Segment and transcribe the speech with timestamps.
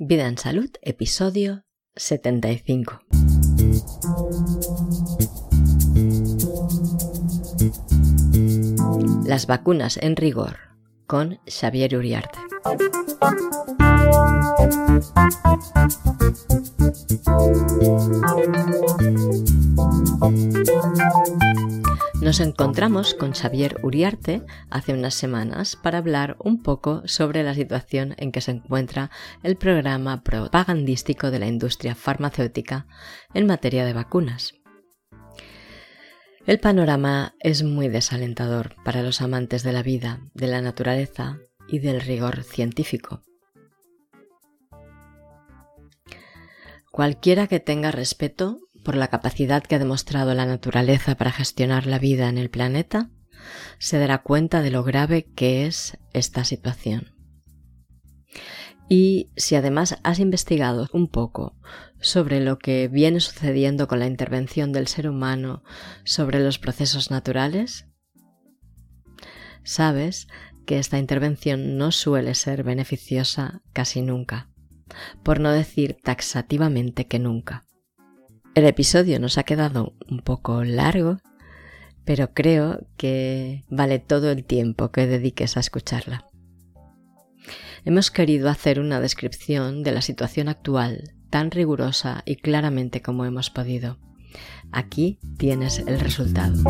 [0.00, 1.64] Vida en Salud, episodio
[1.96, 3.00] 75.
[9.26, 10.56] Las vacunas en rigor
[11.08, 12.38] con Xavier Uriarte.
[22.20, 28.14] Nos encontramos con Xavier Uriarte hace unas semanas para hablar un poco sobre la situación
[28.18, 29.12] en que se encuentra
[29.44, 32.88] el programa propagandístico de la industria farmacéutica
[33.34, 34.54] en materia de vacunas.
[36.44, 41.38] El panorama es muy desalentador para los amantes de la vida, de la naturaleza
[41.68, 43.22] y del rigor científico.
[46.90, 51.98] Cualquiera que tenga respeto por la capacidad que ha demostrado la naturaleza para gestionar la
[51.98, 53.10] vida en el planeta,
[53.78, 57.12] se dará cuenta de lo grave que es esta situación.
[58.88, 61.54] Y si además has investigado un poco
[62.00, 65.62] sobre lo que viene sucediendo con la intervención del ser humano
[66.06, 67.84] sobre los procesos naturales,
[69.64, 70.28] sabes
[70.64, 74.48] que esta intervención no suele ser beneficiosa casi nunca
[75.22, 77.67] por no decir taxativamente que nunca.
[78.58, 81.18] El episodio nos ha quedado un poco largo,
[82.04, 86.26] pero creo que vale todo el tiempo que dediques a escucharla.
[87.84, 93.48] Hemos querido hacer una descripción de la situación actual tan rigurosa y claramente como hemos
[93.48, 94.00] podido.
[94.72, 96.60] Aquí tienes el resultado.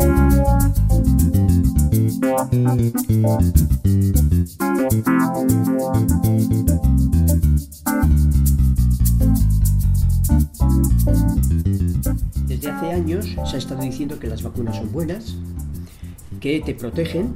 [12.69, 15.35] Desde hace años se ha estado diciendo que las vacunas son buenas,
[16.39, 17.33] que te protegen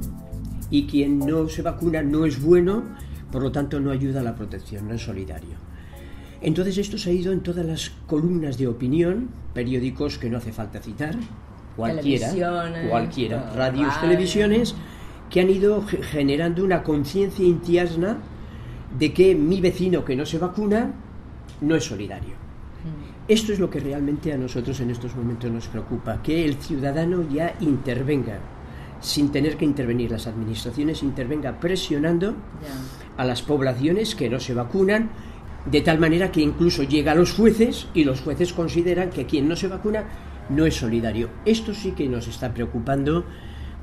[0.70, 2.84] y quien no se vacuna no es bueno,
[3.32, 5.56] por lo tanto no ayuda a la protección, no es solidario.
[6.40, 10.52] Entonces esto se ha ido en todas las columnas de opinión, periódicos que no hace
[10.52, 11.16] falta citar,
[11.74, 12.32] cualquiera,
[12.88, 14.76] cualquiera, radios, televisiones,
[15.30, 18.18] que han ido generando una conciencia interna
[18.96, 20.92] de que mi vecino que no se vacuna
[21.60, 22.43] no es solidario.
[23.26, 27.26] Esto es lo que realmente a nosotros en estos momentos nos preocupa, que el ciudadano
[27.26, 28.38] ya intervenga,
[29.00, 32.34] sin tener que intervenir las administraciones, intervenga presionando
[33.16, 35.08] a las poblaciones que no se vacunan,
[35.64, 39.48] de tal manera que incluso llega a los jueces y los jueces consideran que quien
[39.48, 40.04] no se vacuna
[40.50, 41.30] no es solidario.
[41.46, 43.24] Esto sí que nos está preocupando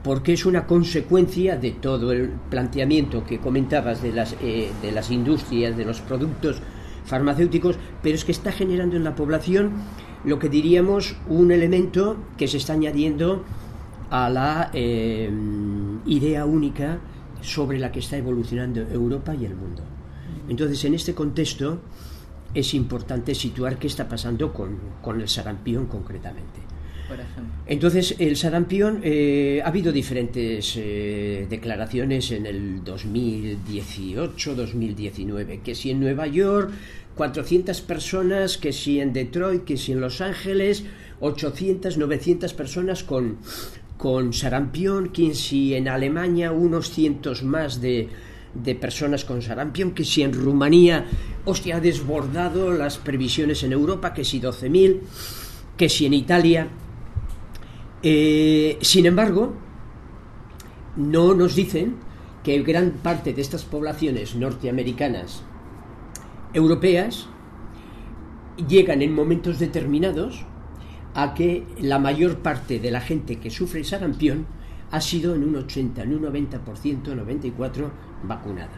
[0.03, 5.09] porque es una consecuencia de todo el planteamiento que comentabas de las, eh, de las
[5.09, 6.61] industrias, de los productos
[7.05, 9.71] farmacéuticos, pero es que está generando en la población
[10.23, 13.43] lo que diríamos un elemento que se está añadiendo
[14.09, 15.31] a la eh,
[16.05, 16.99] idea única
[17.41, 19.83] sobre la que está evolucionando Europa y el mundo.
[20.47, 21.79] Entonces, en este contexto
[22.53, 26.70] es importante situar qué está pasando con, con el sarampión concretamente.
[27.65, 35.99] Entonces, el sarampión, eh, ha habido diferentes eh, declaraciones en el 2018-2019, que si en
[35.99, 36.71] Nueva York
[37.15, 40.85] 400 personas, que si en Detroit, que si en Los Ángeles
[41.19, 43.37] 800, 900 personas con,
[43.97, 48.09] con sarampión, que si en Alemania unos cientos más de,
[48.53, 51.05] de personas con sarampión, que si en Rumanía,
[51.45, 54.99] hostia, ha desbordado las previsiones en Europa, que si 12.000,
[55.77, 56.67] que si en Italia
[58.03, 59.53] eh, sin embargo,
[60.95, 61.95] no nos dicen
[62.43, 65.43] que gran parte de estas poblaciones norteamericanas,
[66.53, 67.27] europeas,
[68.67, 70.45] llegan en momentos determinados
[71.13, 74.45] a que la mayor parte de la gente que sufre sarampión
[74.91, 76.59] ha sido en un 80, en un 90%,
[77.03, 77.89] 94%
[78.23, 78.71] vacunada.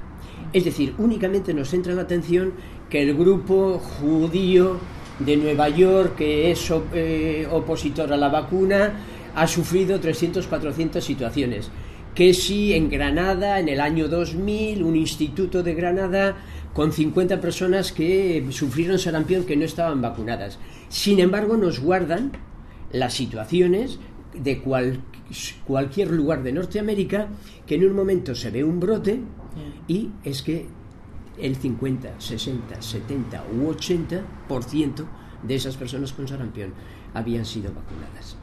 [0.52, 2.54] Es decir, únicamente nos centra la atención
[2.90, 4.78] que el grupo judío
[5.20, 8.94] de Nueva York, que es eh, opositor a la vacuna,
[9.36, 11.70] ha sufrido 300, 400 situaciones.
[12.16, 16.38] Que si en Granada, en el año 2000, un instituto de Granada
[16.74, 20.60] con 50 personas que sufrieron sarampión que no estaban vacunadas.
[20.90, 22.32] Sin embargo, nos guardan
[22.92, 24.00] las situaciones
[24.34, 24.62] de
[25.66, 27.28] cualquier lugar de Norteamérica
[27.66, 29.20] que en un momento se ve un brote
[29.88, 30.68] y es que
[31.40, 35.06] el 50, 60, 70 u 80%
[35.42, 36.74] de esas personas con sarampión
[37.14, 38.38] habían sido vacunadas.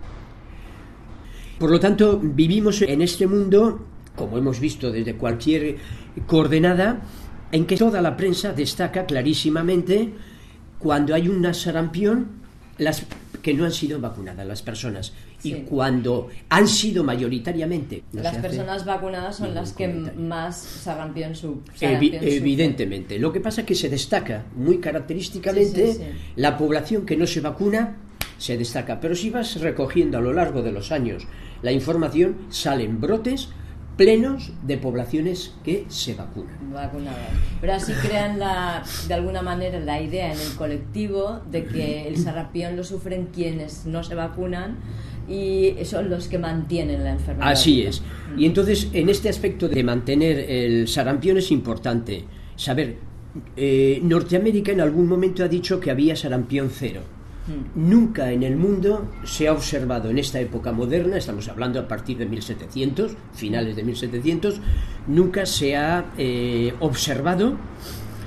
[1.60, 3.84] Por lo tanto, vivimos en este mundo,
[4.16, 5.76] como hemos visto desde cualquier
[6.26, 7.02] coordenada,
[7.52, 10.08] en que toda la prensa destaca clarísimamente
[10.78, 12.28] cuando hay una sarampión,
[12.78, 13.04] las
[13.42, 15.12] que no han sido vacunadas las personas.
[15.42, 18.04] Y cuando han sido mayoritariamente...
[18.14, 23.18] las personas vacunadas son las que más sarampión su, Evidentemente.
[23.18, 27.98] Lo que pasa es que se destaca muy característicamente la población que no se vacuna
[28.38, 28.98] se destaca.
[28.98, 31.26] Pero si vas recogiendo a lo largo de los años
[31.62, 33.50] la información, salen brotes
[34.00, 36.72] plenos de poblaciones que se vacunan.
[36.72, 37.18] Vacunadas.
[37.60, 42.16] Pero así crean la, de alguna manera la idea en el colectivo de que el
[42.16, 44.78] sarampión lo sufren quienes no se vacunan
[45.28, 47.50] y son los que mantienen la enfermedad.
[47.50, 48.02] Así es.
[48.38, 52.24] Y entonces, en este aspecto de mantener el sarampión es importante
[52.56, 52.96] saber,
[53.54, 57.02] eh, Norteamérica en algún momento ha dicho que había sarampión cero
[57.74, 62.18] Nunca en el mundo se ha observado en esta época moderna, estamos hablando a partir
[62.18, 64.60] de 1700, finales de 1700,
[65.08, 67.56] nunca se ha eh, observado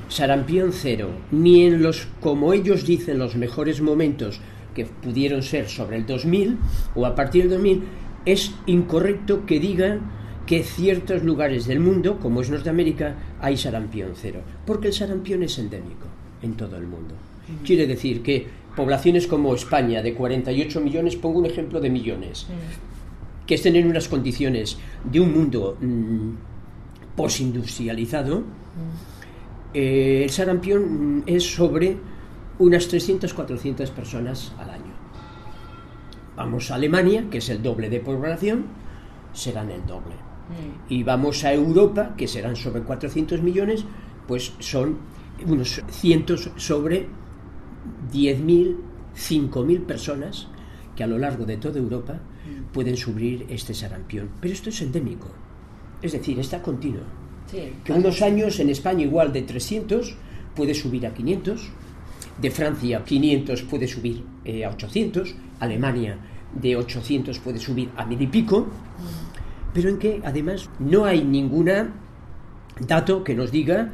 [0.10, 4.42] sarampión cero, ni en los, como ellos dicen, los mejores momentos
[4.76, 6.58] que pudieron ser sobre el 2000
[6.96, 7.84] o a partir del 2000,
[8.26, 10.02] es incorrecto que digan
[10.46, 15.58] que ciertos lugares del mundo, como es Norteamérica, hay sarampión cero, porque el sarampión es
[15.58, 16.08] endémico
[16.42, 17.16] en todo el mundo.
[17.66, 22.48] Quiere decir que poblaciones como España, de 48 millones, pongo un ejemplo de millones,
[23.46, 26.30] que estén en unas condiciones de un mundo mm,
[27.16, 28.44] posindustrializado,
[29.74, 31.98] eh, el sarampión es sobre
[32.60, 34.94] unas 300-400 personas al año.
[36.36, 38.66] Vamos a Alemania, que es el doble de población,
[39.34, 40.16] serán el doble.
[40.90, 43.86] Y vamos a Europa, que serán sobre 400 millones,
[44.28, 44.98] pues son
[45.46, 47.08] unos cientos sobre
[48.12, 48.76] 10.000,
[49.16, 50.48] 5.000 personas
[50.96, 52.20] que a lo largo de toda Europa
[52.72, 54.30] pueden sufrir este sarampión.
[54.40, 55.30] Pero esto es endémico,
[56.02, 57.04] es decir, está continuo.
[57.84, 60.16] que unos años en España igual de 300
[60.56, 61.70] puede subir a 500,
[62.42, 66.18] de Francia 500 puede subir eh, a 800, Alemania
[66.54, 68.68] de 800 puede subir a mil y pico,
[69.74, 71.94] pero en que además no hay ninguna
[72.80, 73.92] dato que nos diga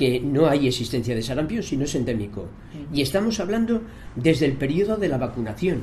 [0.00, 2.46] que no hay existencia de sarampión, sino es endémico.
[2.90, 3.82] Y estamos hablando
[4.16, 5.82] desde el periodo de la vacunación,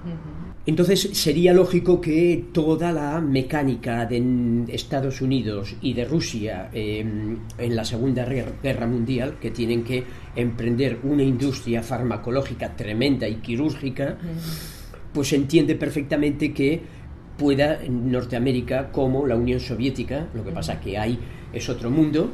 [0.66, 7.76] Entonces sería lógico que toda la mecánica de Estados Unidos y de Rusia em, en
[7.76, 10.04] la Segunda Guerra Mundial, que tienen que
[10.36, 14.16] emprender una industria farmacológica tremenda y quirúrgica,
[15.12, 16.80] pues entiende perfectamente que
[17.36, 21.18] pueda Norteamérica como la Unión Soviética, lo que pasa que hay
[21.52, 22.30] es otro mundo,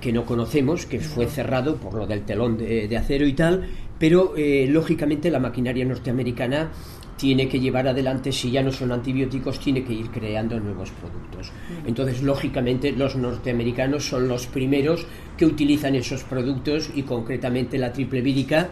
[0.00, 4.34] que no conocemos, que fue cerrado por lo del telón de, acero y tal, pero
[4.36, 6.70] eh, lógicamente la maquinaria norteamericana
[7.16, 11.50] tiene que llevar adelante, si ya no son antibióticos, tiene que ir creando nuevos productos.
[11.86, 18.20] Entonces, lógicamente, los norteamericanos son los primeros que utilizan esos productos y concretamente la triple
[18.20, 18.70] vírica,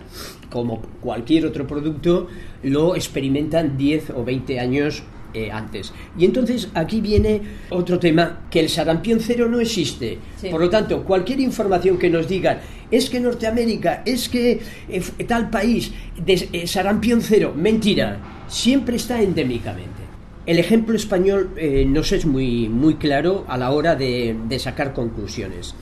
[0.51, 2.29] como cualquier otro producto,
[2.63, 5.03] lo experimentan 10 o 20 años
[5.35, 5.93] eh, antes.
[6.17, 10.17] Y entonces aquí viene otro tema, que el sarampión cero no existe.
[10.49, 15.51] Por lo tanto, cualquier información que nos digan, es que Norteamérica, es que eh, tal
[15.51, 15.91] país,
[16.25, 20.05] de, eh, sarampión cero, mentira, siempre está endémicamente.
[20.47, 21.51] El ejemplo español
[21.89, 25.75] nos es muy, muy claro a la hora de, de sacar conclusiones.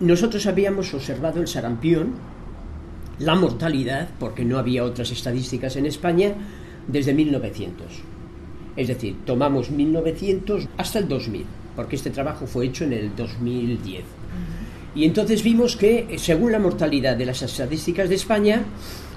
[0.00, 2.14] Nosotros habíamos observado el sarampión,
[3.20, 6.32] la mortalidad, porque no había otras estadísticas en España,
[6.88, 8.13] desde 1900.
[8.76, 14.02] Es decir, tomamos 1900 hasta el 2000, porque este trabajo fue hecho en el 2010.
[14.96, 18.62] Y entonces vimos que, según la mortalidad de las estadísticas de España,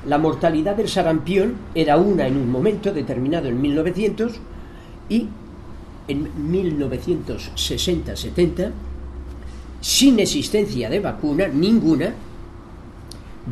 [0.07, 4.33] la mortalidad del sarampión era una en un momento determinado en 1900
[5.09, 5.27] y
[6.07, 8.71] en 1960-70,
[9.81, 12.13] sin existencia de vacuna ninguna,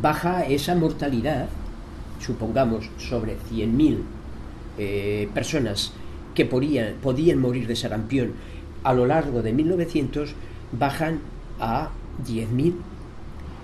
[0.00, 1.48] baja esa mortalidad,
[2.20, 3.98] supongamos sobre 100.000
[4.78, 5.92] eh, personas
[6.34, 8.32] que podían, morir de sarampión
[8.84, 10.34] a lo largo de 1900,
[10.72, 11.20] bajan
[11.58, 11.90] a
[12.26, 12.74] 10.000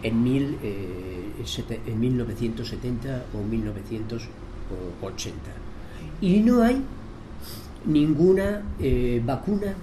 [0.02, 1.33] en, mil, eh,
[1.87, 5.35] en 1970 o 1980.
[6.21, 6.83] Y no hay
[7.85, 9.75] ninguna eh, vacuna,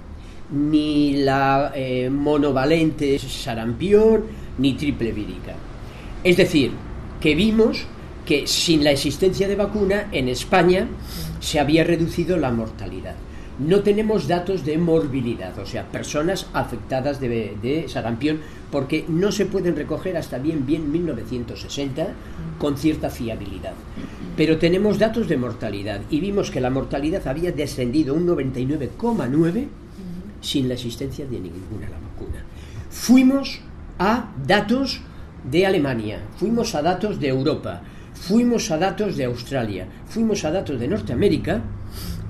[0.52, 1.72] ni la
[2.12, 4.24] monovalente sarampión,
[4.58, 5.54] ni triple vírica.
[6.24, 6.72] Es decir,
[7.22, 7.86] que vimos
[8.30, 10.88] que sin la existencia de vacuna en España
[11.40, 13.16] se había reducido la mortalidad.
[13.58, 19.48] No tenemos datos de morbilidad, o sea, personas afectadas de, de sarampión, porque no se
[19.48, 22.10] pueden recoger hasta bien bien 1960
[22.60, 23.74] con cierta fiabilidad.
[24.38, 29.66] Pero tenemos datos de mortalidad y vimos que la mortalidad había descendido un 99,9
[30.40, 32.44] sin la existencia de ninguna la vacuna.
[32.92, 33.60] Fuimos
[33.98, 35.02] a datos
[35.50, 37.82] de Alemania, fuimos a datos de Europa,
[38.20, 41.62] fuimos a datos de Australia, fuimos a datos de Norteamérica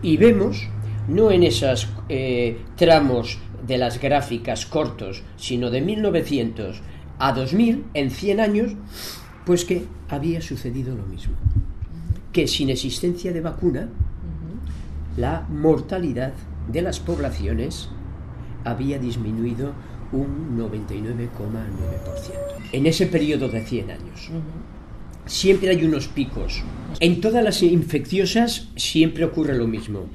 [0.02, 0.68] y vemos,
[1.08, 6.82] no en esos eh, tramos de las gráficas cortos, sino de 1900
[7.20, 8.72] a 2000, en 100 años,
[9.46, 11.36] pues que había sucedido lo mismo
[12.32, 13.90] que sin existencia de vacuna,
[15.18, 16.34] la mortalidad
[16.72, 17.90] de las poblaciones
[18.64, 19.74] había disminuido
[20.12, 21.30] un 99,9%.
[22.72, 24.30] En ese periodo de 100 años.
[25.30, 26.64] Siempre hay unos picos.
[27.00, 30.06] En todas las infecciosas siempre ocurre lo mismo,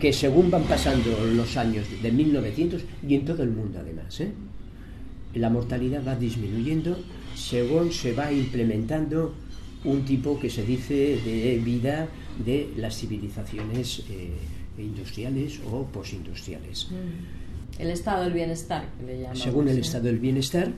[0.00, 4.32] que según van pasando los años de 1900 y en todo el mundo además, ¿eh?
[5.34, 6.98] la mortalidad va disminuyendo
[7.36, 9.32] según se va implementando
[9.84, 12.08] un tipo que se dice de vida
[12.44, 14.32] de las civilizaciones eh,
[14.76, 16.88] industriales o postindustriales.
[16.90, 17.80] Mm.
[17.80, 19.38] El estado del bienestar, que le llamamos.
[19.40, 20.72] Según el estado del bienestar,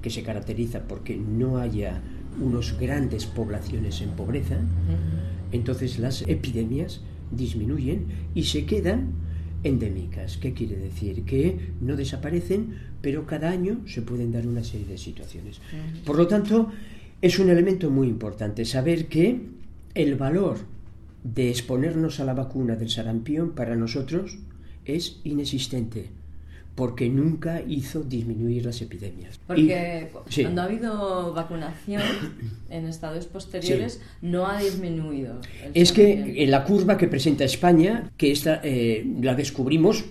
[0.00, 2.00] que se caracteriza porque no haya
[2.40, 4.58] unos grandes poblaciones en pobreza,
[5.52, 7.00] entonces las epidemias
[7.30, 9.12] disminuyen y se quedan
[9.62, 10.36] endémicas.
[10.36, 11.24] ¿Qué quiere decir?
[11.24, 15.60] Que no desaparecen, pero cada año se pueden dar una serie de situaciones.
[16.04, 16.70] Por lo tanto,
[17.22, 19.40] es un elemento muy importante saber que
[19.94, 20.58] el valor
[21.22, 24.38] de exponernos a la vacuna del sarampión para nosotros
[24.84, 26.10] es inexistente
[26.74, 29.38] porque nunca hizo disminuir las epidemias.
[29.46, 30.10] Porque
[30.42, 32.02] cuando ha habido vacunación
[32.68, 35.40] en estados posteriores no ha disminuido.
[35.72, 40.04] es que en la curva que presenta España, que esta eh, la descubrimos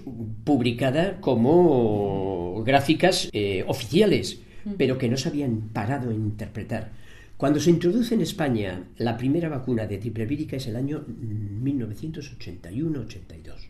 [0.43, 4.39] publicada como gráficas eh, oficiales,
[4.77, 6.91] pero que no se habían parado en interpretar.
[7.35, 13.67] Cuando se introduce en España la primera vacuna de triple vírica es el año 1981-82.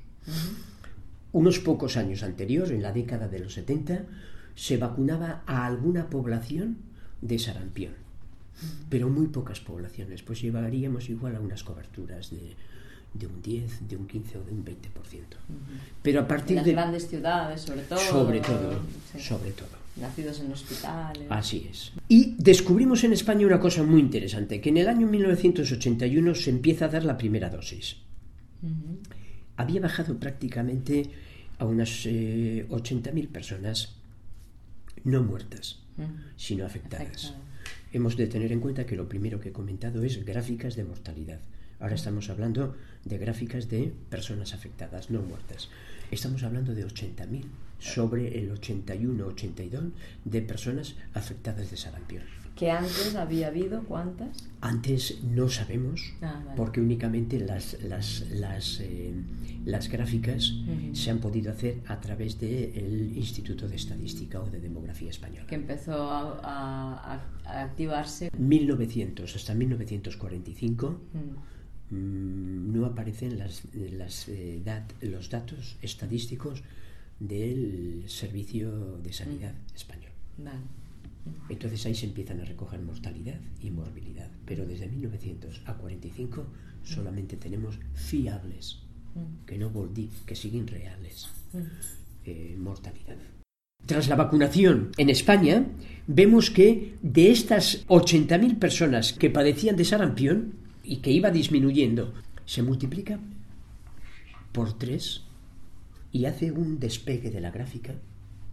[1.34, 4.06] Unos pocos años anteriores, en la década de los 70,
[4.56, 6.78] se vacunaba a alguna población
[7.22, 7.94] de sarampión,
[8.90, 14.08] pero muy pocas poblaciones, pues llevaríamos igual a unas coberturas de, un 10, de un
[14.08, 14.74] 15 o de un 20%.
[16.02, 16.72] Pero a partir las de...
[16.72, 18.00] grandes ciudades, sobre todo.
[18.00, 18.80] Sobre todo,
[19.20, 21.28] sobre todo nacidos en hospitales.
[21.30, 21.92] Así es.
[22.10, 26.86] Y descubrimos en España una cosa muy interesante, que en el año 1981 se empieza
[26.86, 27.98] a dar la primera dosis.
[29.58, 31.10] Había bajado prácticamente
[31.60, 33.96] a unas 80.000 eh, personas,
[35.04, 35.80] no muertas,
[36.38, 37.34] sino afectadas.
[37.92, 41.40] Hemos de tener en cuenta que lo primero que he comentado es gráficas de mortalidad.
[41.80, 45.70] Ahora estamos hablando de gráficas de personas afectadas, no muertas.
[46.10, 47.44] Estamos hablando de 80.000
[47.80, 49.92] sobre el 81-82
[50.26, 52.43] de personas afectadas de sarampión.
[52.56, 54.48] ¿Que antes había habido cuántas?
[54.62, 59.12] Antes no sabemos, ah, porque únicamente las, las, las, eh,
[59.66, 60.54] las gráficas
[60.94, 65.48] se han podido hacer a través del Instituto de Estadística o de Demografía Española.
[65.48, 68.30] Que empezó a, activarse.
[68.38, 71.02] 1900 hasta 1945
[71.92, 71.96] mm.
[71.96, 74.62] mm, no aparecen las, las, eh,
[75.02, 76.64] los datos estadísticos
[77.20, 79.76] del Servicio de Sanidad mm.
[79.76, 80.12] Español.
[81.50, 84.30] Entonces ahí se empiezan a recoger mortalidad y morbilidad.
[84.46, 86.46] Pero desde 1900 a 45
[86.84, 88.80] solamente tenemos fiables,
[89.16, 89.46] mm.
[89.46, 91.58] que no volví, que siguen reales, mm.
[92.26, 93.18] eh, mortalidad.
[93.86, 95.66] Tras la vacunación en España,
[96.08, 100.54] vemos que de estas 80.000 personas que padecían de sarampión
[100.84, 102.14] y que iba disminuyendo,
[102.46, 103.20] se multiplica
[104.54, 105.24] por tres
[106.12, 107.96] y hace un despegue de la gráfica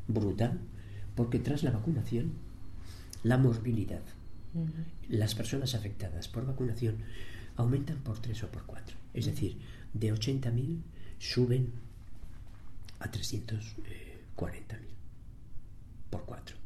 [0.09, 0.61] brutal
[1.15, 2.33] Porque tras la vacunación,
[3.23, 4.03] la morbilidad,
[5.09, 6.97] las personas afectadas por vacunación
[7.57, 8.97] aumentan por 3 o por 4.
[9.15, 9.57] Es decir,
[9.93, 10.79] de 80.000
[11.19, 11.73] suben
[12.99, 13.63] a 340.000
[16.11, 16.57] por 4.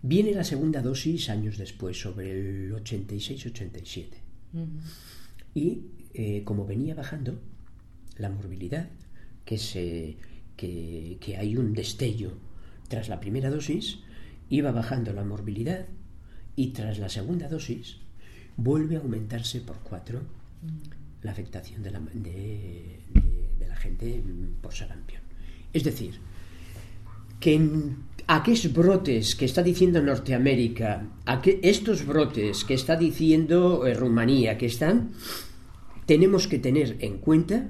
[0.00, 4.06] Viene la segunda dosis años después, sobre el 86-87.
[5.54, 5.82] Y
[6.14, 7.38] eh, como venía bajando
[8.16, 8.88] la morbilidad,
[9.44, 10.16] que, se,
[10.56, 12.32] que, que hay un destello
[12.88, 13.98] tras la primera dosis,
[14.52, 15.86] iba bajando la morbilidad
[16.54, 17.96] y tras la segunda dosis
[18.58, 20.20] vuelve a aumentarse por 4
[21.22, 22.98] la afectación de la, de,
[23.58, 24.22] de la gente
[24.60, 25.22] por sarampión.
[25.72, 26.18] Es decir,
[27.40, 31.06] que en aquellos brotes que está diciendo Norteamérica,
[31.62, 35.12] estos brotes que está diciendo eh, Rumanía, que están,
[36.04, 37.68] tenemos que tener en cuenta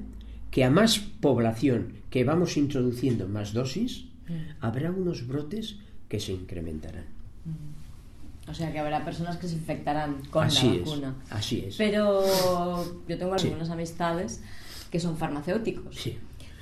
[0.51, 4.59] que a más población que vamos introduciendo más dosis, mm.
[4.61, 5.77] habrá unos brotes
[6.12, 7.07] que se incrementarán.
[7.47, 8.50] Mm.
[8.50, 11.14] O sea que habrá personas que se infectarán con la vacuna.
[11.31, 11.76] así es.
[11.78, 12.23] Pero
[13.09, 14.42] yo tengo algunas amistades
[14.90, 15.97] que son farmacéuticos.
[15.97, 16.19] Sí.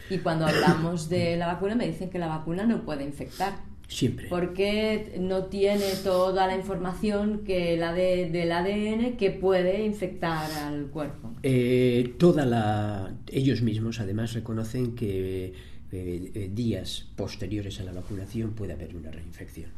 [0.09, 3.55] Y cuando hablamos de la vacuna me dicen que la vacuna no puede infectar.
[3.89, 4.29] Siempre.
[4.29, 10.87] Porque no tiene toda la información que la de, del ADN que puede infectar al
[10.91, 11.33] cuerpo.
[11.43, 15.55] Eh, toda la, ellos mismos además reconocen que
[15.93, 19.71] eh, eh, días posteriores a la vacunación puede haber una reinfección.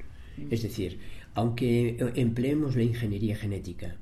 [0.50, 0.98] Es decir,
[1.34, 3.96] aunque empleemos la ingeniería genética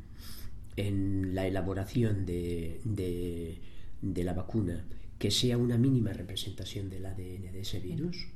[0.76, 4.84] en la elaboración de, de, la vacuna,
[5.18, 8.28] que sea una mínima representación del ADN de ese virus,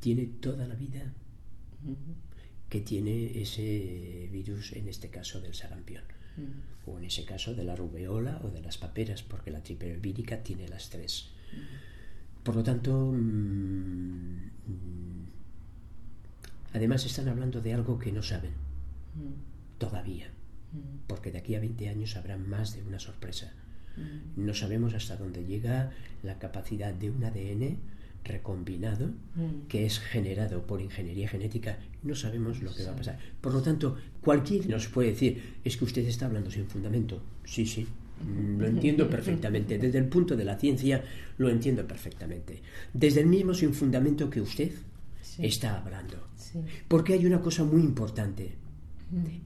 [0.00, 1.12] tiene toda la vida
[2.68, 6.04] que tiene ese virus, en este caso del sarampión,
[6.86, 10.42] o en ese caso de la rubeola o de las paperas, porque la triple vírica
[10.42, 11.30] tiene las tres.
[12.48, 14.38] Por lo tanto, mm,
[16.72, 18.52] además están hablando de algo que no saben
[19.76, 20.30] todavía,
[21.08, 23.52] porque de aquí a 20 años habrá más de una sorpresa.
[24.34, 25.90] No sabemos hasta dónde llega
[26.22, 27.76] la capacidad de un ADN
[28.24, 29.66] recombinado mm.
[29.68, 33.18] que es generado por ingeniería genética, no sabemos lo que va a pasar.
[33.42, 37.20] Por lo tanto, cualquiera nos puede decir, es que usted está hablando sin fundamento.
[37.44, 37.86] Sí, sí,
[38.58, 39.78] lo entiendo perfectamente.
[39.78, 41.04] Desde el punto de la ciencia
[41.36, 42.62] lo entiendo perfectamente.
[42.92, 44.72] Desde el mismo sin fundamento que usted
[45.38, 46.28] está hablando.
[46.88, 48.56] Porque hay una cosa muy importante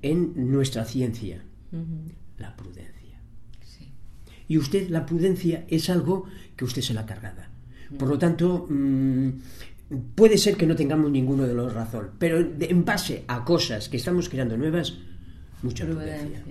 [0.02, 1.42] en nuestra ciencia,
[2.38, 2.92] la prudencia.
[4.48, 7.48] Y usted, la prudencia es algo que usted se la ha cargada.
[7.98, 9.28] Por lo tanto, mm,
[10.14, 13.96] puede ser que no tengamos ninguno de los razón, pero en base a cosas que
[13.96, 14.94] estamos creando nuevas,
[15.62, 16.42] mucha prudencia.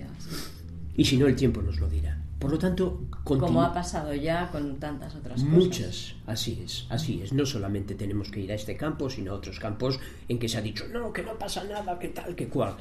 [0.96, 2.18] Y si no, el tiempo nos lo dirá.
[2.38, 5.48] Por lo tanto, como ha pasado ya con tantas otras cosas.
[5.48, 7.32] Muchas, así es, así es.
[7.32, 10.58] No solamente tenemos que ir a este campo, sino a otros campos en que se
[10.58, 12.74] ha dicho, no, que no pasa nada, que tal, que cual.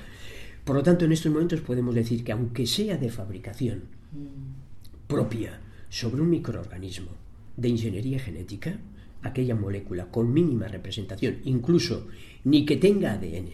[0.66, 5.08] Por lo tanto, en estos momentos podemos decir que aunque sea de fabricación mm.
[5.08, 7.12] propia sobre un microorganismo,
[7.56, 8.80] de ingeniería genética,
[9.22, 12.08] aquella molécula con mínima representación, incluso
[12.44, 13.50] ni que tenga ADN,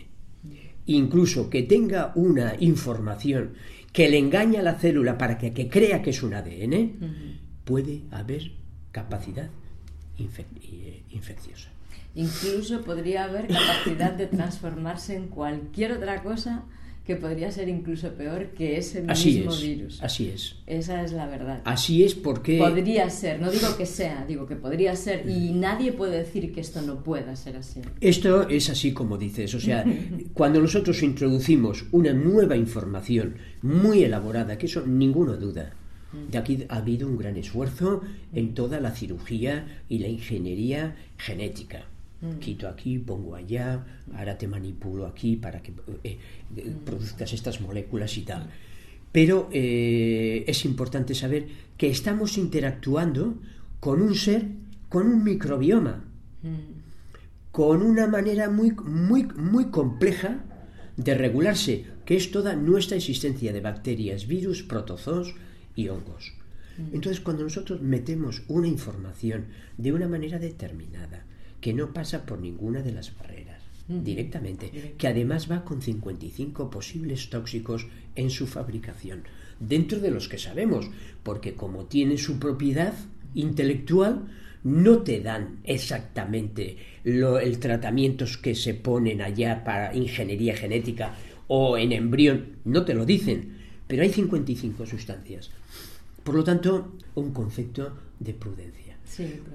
[0.85, 3.53] incluso que tenga una información
[3.97, 7.33] que le engaña a la célula para que, crea que es un ADN,
[7.63, 8.51] puede haber
[8.91, 9.49] capacidad
[10.19, 11.69] eh, infecciosa.
[12.13, 16.65] Incluso podría haber capacidad de transformarse en cualquier otra cosa
[17.07, 20.03] que podría ser incluso peor que ese mismo virus.
[20.03, 20.57] Así es.
[20.67, 21.61] Esa es la verdad.
[21.63, 22.57] Así es porque...
[22.57, 26.59] Podría ser, no digo que sea, digo que podría ser y nadie puede decir que
[26.59, 27.79] esto no pueda ser así.
[28.01, 29.85] Esto es así como dices, o sea,
[30.33, 35.71] cuando nosotros introducimos una nueva información muy elaborada, que eso ninguno duda,
[36.11, 36.31] mm.
[36.31, 38.01] de aquí ha habido un gran esfuerzo
[38.33, 41.85] en toda la cirugía y la ingeniería genética
[42.21, 42.39] Mm.
[42.39, 45.71] Quito aquí, pongo allá, ahora te manipulo aquí para que
[46.03, 46.17] eh,
[46.55, 46.85] eh, mm.
[46.85, 48.49] produzcas estas moléculas y tal.
[49.11, 53.35] Pero eh, es importante saber que estamos interactuando
[53.79, 54.47] con un ser,
[54.89, 56.05] con un microbioma,
[56.41, 57.51] mm.
[57.51, 60.43] con una manera muy, muy, muy compleja
[60.97, 65.35] de regularse, que es toda nuestra existencia de bacterias, virus, protozoos
[65.75, 66.33] y hongos.
[66.93, 69.45] Entonces, cuando nosotros metemos una información
[69.77, 71.25] de una manera determinada,
[71.67, 77.29] que no pasa por ninguna de las barreras directamente, que además va con 55 posibles
[77.29, 79.23] tóxicos en su fabricación,
[79.59, 80.89] dentro de los que sabemos,
[81.23, 82.93] porque como tiene su propiedad
[83.35, 84.29] intelectual,
[84.63, 91.15] no te dan exactamente lo, el tratamientos que se ponen allá para ingeniería genética
[91.49, 95.51] o en embrión, no te lo dicen, pero hay 55 sustancias.
[96.23, 98.86] Por lo tanto, un concepto de prudencia.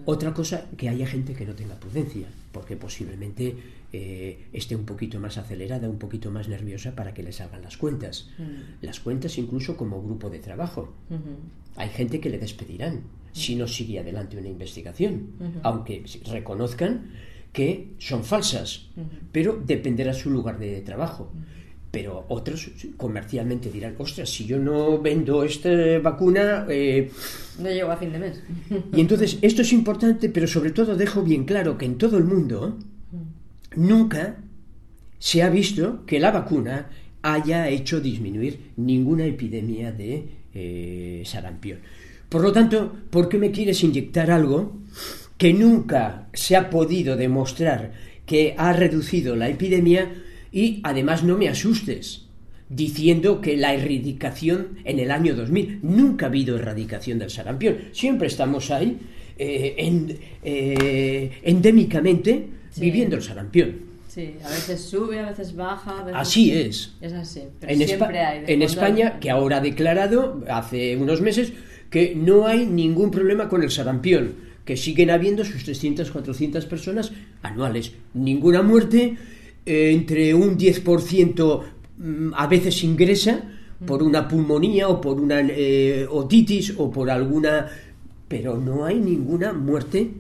[0.06, 3.56] Otra cosa, que haya gente que no tenga prudencia, porque posiblemente
[3.92, 7.76] eh, esté un poquito más acelerada, un poquito más nerviosa para que le salgan las
[7.76, 8.30] cuentas.
[8.38, 8.84] Mm.
[8.84, 10.92] Las cuentas incluso como grupo de trabajo.
[11.76, 17.10] Hay gente que le despedirán si no sigue adelante una investigación, aunque reconozcan
[17.52, 18.88] que son falsas,
[19.30, 21.30] pero dependerá su lugar de trabajo.
[21.92, 25.70] Pero otros comercialmente dirán, ostras, si yo no vendo esta
[26.02, 26.66] vacuna...
[26.68, 27.10] Eh,
[27.60, 28.42] no llego a fin de mes.
[28.96, 32.24] y entonces, esto es importante, pero sobre todo dejo bien claro que en todo el
[32.24, 32.78] mundo
[33.76, 34.38] nunca
[35.18, 36.88] se ha visto que la vacuna
[37.22, 41.78] haya hecho disminuir ninguna epidemia de eh, sarampión.
[42.28, 44.80] Por lo tanto, ¿por qué me quieres inyectar algo
[45.36, 47.92] que nunca se ha podido demostrar
[48.24, 50.10] que ha reducido la epidemia
[50.52, 52.26] y además no me asustes
[52.68, 58.28] diciendo que la erradicación en el año 2000 nunca ha habido erradicación del sarampión siempre
[58.28, 58.98] estamos ahí
[59.38, 66.04] eh, eh, endémicamente viviendo el sarampión Sí, a veces sube, a veces baja.
[66.12, 66.92] Así es.
[67.00, 67.44] Es así.
[67.62, 71.54] en, en España, que ahora ha declarado hace unos meses
[71.88, 74.34] que no hay ningún problema con el sarampión,
[74.66, 77.12] que siguen habiendo sus 300, 400 personas
[77.42, 77.92] anuales.
[78.12, 79.16] Ninguna muerte,
[79.64, 81.62] eh, entre un 10%
[81.98, 83.42] mm, a veces ingresa
[83.86, 87.68] por una pulmonía o por una eh, otitis o por alguna...
[88.28, 90.10] Pero no hay ninguna muerte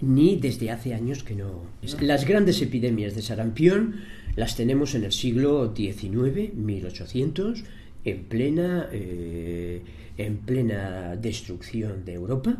[0.00, 1.62] ni desde hace años que no.
[2.00, 3.96] Las grandes epidemias de sarampión
[4.36, 7.64] las tenemos en el siglo XIX, 1800,
[8.04, 9.82] en plena, eh,
[10.16, 12.56] en plena destrucción de Europa,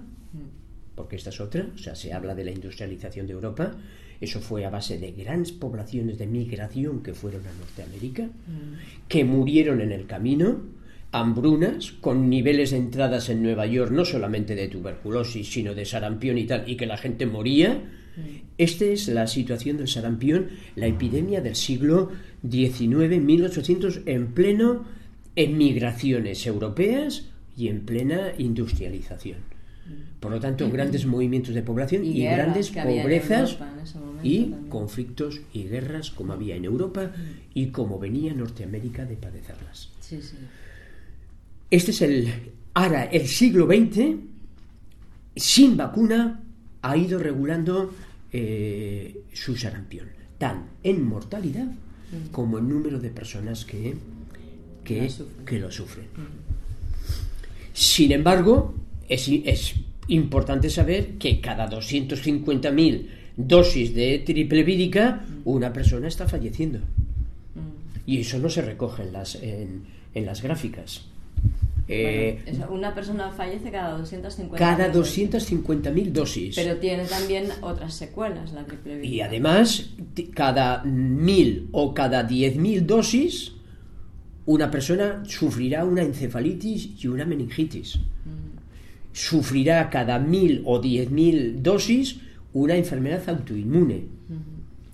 [0.95, 3.77] porque esta es otra, o sea, se habla de la industrialización de Europa,
[4.21, 8.29] eso fue a base de grandes poblaciones de migración que fueron a Norteamérica,
[9.09, 10.61] que murieron en el camino,
[11.13, 16.39] hambrunas, con niveles de entradas en Nueva York no solamente de tuberculosis, sino de sarampión
[16.39, 17.83] y tal, y que la gente moría.
[18.59, 22.11] Esta es la situación del sarampión, la epidemia del siglo
[22.49, 24.85] XIX, 1800, en pleno
[25.37, 29.50] en migraciones europeas y en plena industrialización.
[30.21, 33.57] Por lo tanto, grandes movimientos de población y, grandes pobrezas
[34.23, 37.11] y conflictos y guerras como había en Europa
[37.55, 39.89] y como venía Norteamérica de padecerlas.
[40.01, 40.37] Sí, sí.
[41.71, 42.29] Este es el...
[42.75, 44.17] Ahora, el siglo XX,
[45.37, 46.41] sin vacuna,
[46.83, 47.95] ha ido regulando
[48.33, 51.69] eh, su sarampión, tan en mortalidad
[52.33, 53.97] como en número de personas que,
[54.85, 55.11] que,
[55.47, 56.07] que lo sufren.
[57.73, 58.75] Sin embargo,
[59.11, 59.75] es, es,
[60.09, 65.43] importante saber que cada 250.000 dosis de triple vírica, mm.
[65.45, 66.81] una persona está falleciendo.
[68.07, 71.03] Y eso no se recoge en las, en, en las gráficas.
[71.93, 76.55] Eh, una persona fallece cada 250 Cada 250.000 dosis.
[76.55, 79.91] Pero tiene también otras secuelas la triple Y además,
[80.33, 83.53] cada mil o cada 10.000 dosis,
[84.47, 87.97] una persona sufrirá una encefalitis y una meningitis.
[87.97, 88.40] Mm.
[89.13, 92.21] Sufrirá cada mil o 10.000 dosis
[92.53, 94.05] una enfermedad autoinmune,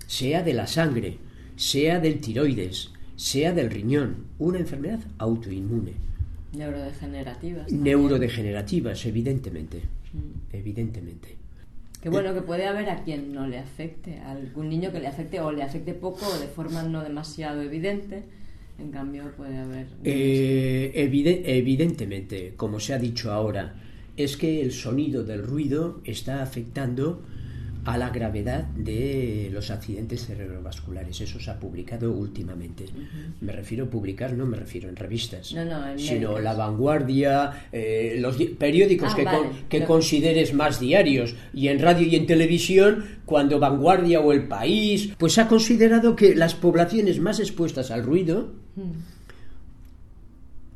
[0.05, 1.17] sea de la sangre,
[1.55, 5.93] sea del tiroides, sea del riñón, una enfermedad autoinmune.
[6.53, 7.71] Neurodegenerativas.
[7.71, 9.81] Neurodegenerativas, evidentemente.
[10.13, 10.55] Mm.
[10.55, 11.35] Evidentemente.
[12.01, 15.07] Qué bueno que puede haber a quien no le afecte, a algún niño que le
[15.07, 18.23] afecte o le afecte poco o de forma no demasiado evidente.
[18.79, 19.87] En cambio, puede haber.
[20.03, 23.73] Eh, evidentemente, como se ha dicho ahora,
[24.17, 27.21] es que el sonido del ruido está afectando
[27.87, 31.21] a la gravedad de los accidentes cerebrovasculares.
[31.21, 32.83] Eso se ha publicado últimamente.
[33.39, 35.55] Me refiero a publicar, no me refiero en revistas,
[35.95, 42.17] sino La Vanguardia, eh, los periódicos ah, que, consideres más diarios, y en radio y
[42.17, 47.89] en televisión, cuando Vanguardia o El País, pues ha considerado que las poblaciones más expuestas
[47.89, 48.51] al ruido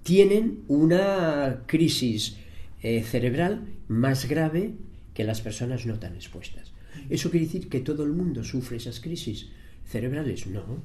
[0.04, 2.38] tienen una crisis
[2.82, 4.74] eh, cerebral más grave
[5.14, 6.72] que las personas no tan expuestas.
[7.10, 9.50] ¿Eso quiere decir que todo el mundo sufre esas crisis
[9.86, 10.48] cerebrales?
[10.48, 10.84] No.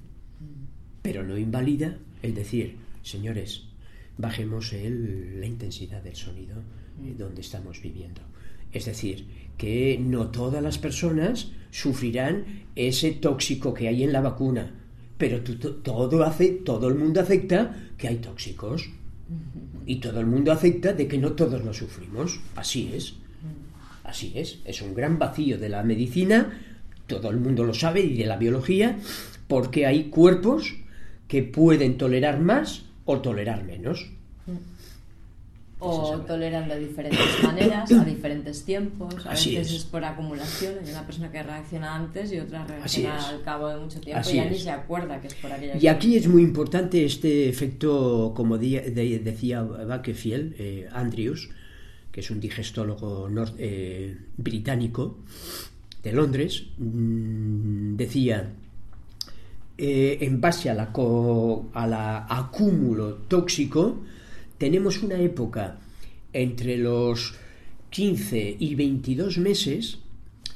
[1.02, 3.64] Pero no invalida el decir, señores,
[4.18, 6.62] bajemos el, la intensidad del sonido
[7.04, 8.22] eh, donde estamos viviendo.
[8.72, 14.74] Es decir, que no todas las personas sufrirán ese tóxico que hay en la vacuna,
[15.18, 18.90] pero todo, hace, todo el mundo acepta que hay tóxicos
[19.86, 22.40] y todo el mundo acepta de que no todos lo sufrimos.
[22.56, 23.14] Así es.
[24.04, 26.60] Así es, es un gran vacío de la medicina,
[27.08, 28.98] todo el mundo lo sabe, y de la biología,
[29.48, 30.76] porque hay cuerpos
[31.26, 34.12] que pueden tolerar más o tolerar menos.
[35.78, 39.26] O toleran de diferentes maneras, a diferentes tiempos.
[39.26, 39.78] A Así veces es.
[39.80, 39.84] es.
[39.84, 40.74] por acumulación.
[40.82, 44.32] Hay una persona que reacciona antes y otra reacciona al cabo de mucho tiempo Así
[44.32, 44.52] y ya es.
[44.52, 48.56] ni se acuerda que es por aquella Y aquí es muy importante este efecto, como
[48.56, 51.50] de- decía Bakefield, eh, Andrews,
[52.10, 55.18] que es un digestólogo nor- eh, británico
[56.02, 58.50] de Londres, mm, decía,
[59.76, 63.98] eh, en base a la, co- a la acúmulo tóxico,
[64.58, 65.78] tenemos una época
[66.32, 67.34] entre los
[67.90, 69.98] 15 y 22 meses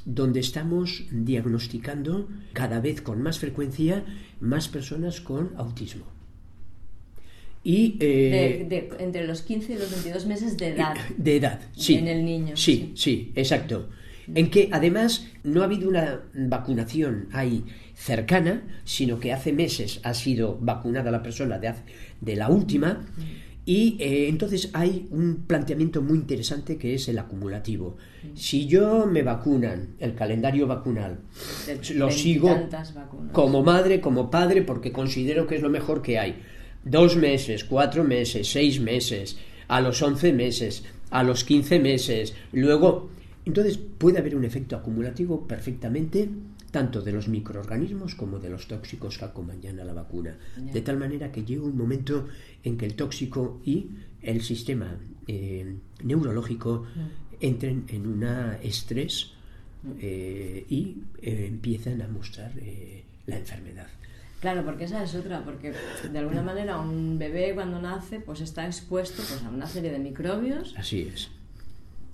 [0.05, 4.05] donde estamos diagnosticando cada vez con más frecuencia
[4.41, 6.05] más personas con autismo.
[7.63, 10.95] Y eh, De- de- entre los 15 y los 22 meses de edad.
[11.19, 11.97] de edad, sí.
[11.97, 13.91] En el niño, Sí, sí, exacto.
[14.35, 20.15] En que además no ha habido una vacunación ahí cercana, sino que hace meses ha
[20.15, 21.83] sido vacunada la persona de, hace-
[22.21, 23.05] de la última.
[23.71, 27.99] Y eh, entonces hay un planteamiento muy interesante que es el acumulativo.
[28.35, 31.21] Si yo me vacunan, el calendario vacunal,
[31.95, 32.69] lo sigo
[33.31, 36.43] como madre, como padre, porque considero que es lo mejor que hay.
[36.83, 43.09] Dos meses, cuatro meses, seis meses, a los once meses, a los quince meses, luego...
[43.47, 46.29] Entonces puede haber un efecto acumulativo perfectamente
[46.71, 50.37] tanto de los microorganismos como de los tóxicos que acompañan a la vacuna.
[50.57, 52.29] De tal manera que llega un momento
[52.63, 53.91] en que el tóxico y
[54.23, 56.87] el sistema eh, neurológico
[57.41, 58.23] entren en un
[58.63, 59.33] estrés
[59.99, 62.53] eh, y eh, empiezan a mostrar
[63.27, 63.89] la enfermedad.
[64.41, 65.75] Claro, porque esa es otra, porque
[66.11, 69.99] de alguna manera un bebé cuando nace pues está expuesto pues, a una serie de
[69.99, 71.31] microbios Así es.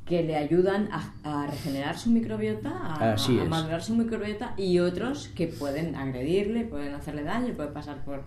[0.07, 5.29] Que le ayudan a, a regenerar su microbiota, a, a madurar su microbiota y otros
[5.35, 8.23] que pueden agredirle, pueden hacerle daño, puede pasar por,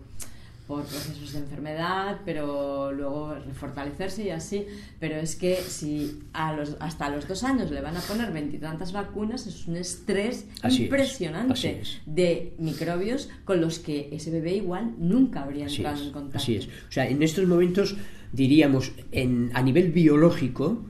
[0.68, 4.66] por procesos de enfermedad, pero luego refortalecerse y así.
[5.00, 8.92] Pero es que si a los, hasta los dos años le van a poner veintitantas
[8.92, 12.02] vacunas, es un estrés Así impresionante es.
[12.06, 16.38] de microbios con los que ese bebé igual nunca habría Así entrado es, en contacto.
[16.40, 16.68] así es.
[16.68, 17.96] O sea, en estos momentos
[18.34, 20.84] diríamos, en, a nivel biológico,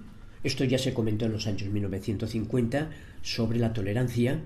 [0.44, 2.90] esto ya se comentó en los años 1950
[3.22, 4.40] sobre la tolerancia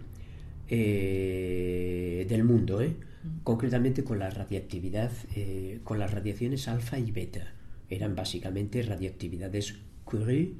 [0.69, 2.93] eh, del mundo, ¿eh?
[3.43, 7.53] concretamente con la radiactividad, eh, con las radiaciones alfa y beta.
[7.89, 10.53] Eran básicamente radiactividades Curie,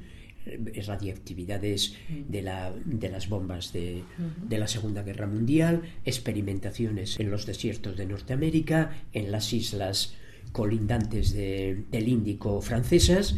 [0.46, 1.96] eh, radiactividades
[2.30, 4.04] de, la, de las bombas de,
[4.48, 10.14] de la Segunda Guerra Mundial, experimentaciones en los desiertos de Norteamérica, en las islas
[10.52, 13.36] colindantes de- del Índico francesas,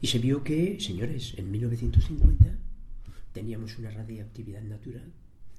[0.00, 2.56] y se vio que, señores, en 1950
[3.32, 5.12] teníamos una radiactividad natural,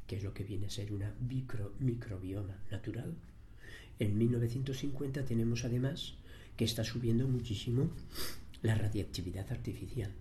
[0.08, 3.14] que es lo que viene a ser una micro, microbioma natural.
[4.00, 6.16] En 1950 tenemos además
[6.58, 7.90] que está subiendo muchísimo
[8.62, 10.12] la radiactividad artificial.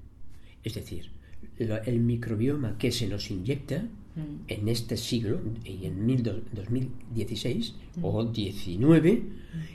[0.64, 1.10] Es decir,
[1.58, 3.86] lo- el microbioma que se nos inyecta
[4.48, 9.22] en este siglo y en mil do- 2016 o 19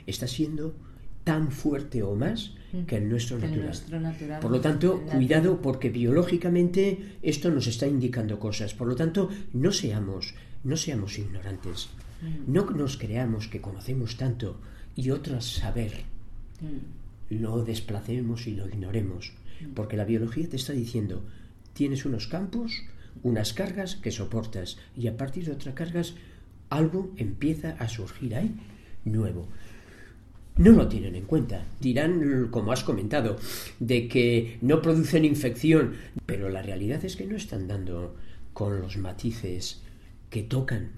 [0.06, 0.74] está siendo
[1.24, 2.52] tan fuerte o más
[2.86, 3.64] que el nuestro El natural.
[3.66, 4.40] nuestro natural.
[4.40, 8.74] Por lo tanto, cuidado porque biológicamente esto nos está indicando cosas.
[8.74, 10.34] Por lo tanto, no seamos,
[10.64, 11.88] no seamos ignorantes.
[12.46, 14.60] No nos creamos que conocemos tanto
[14.96, 16.04] y otras saber.
[16.60, 17.40] Mm.
[17.42, 19.32] Lo desplacemos y lo ignoremos.
[19.74, 21.24] Porque la biología te está diciendo,
[21.74, 22.82] tienes unos campos,
[23.22, 26.14] unas cargas que soportas y a partir de otras cargas
[26.70, 28.54] algo empieza a surgir ahí
[29.04, 29.48] nuevo
[30.56, 31.64] no lo tienen en cuenta.
[31.80, 33.36] Dirán, como has comentado,
[33.80, 35.94] de que no producen infección,
[36.26, 38.16] pero la realidad es que no están dando
[38.52, 39.82] con los matices
[40.30, 40.90] que tocan,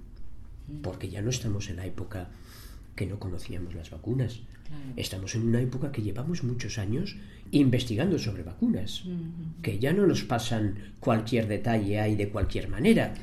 [0.83, 2.29] porque ya no estamos en la época
[2.95, 4.41] que no conocíamos las vacunas.
[4.97, 7.17] Estamos en una época que llevamos muchos años
[7.53, 9.05] investigando sobre vacunas,
[9.63, 13.15] que ya no nos pasan cualquier detalle ahí de cualquier manera.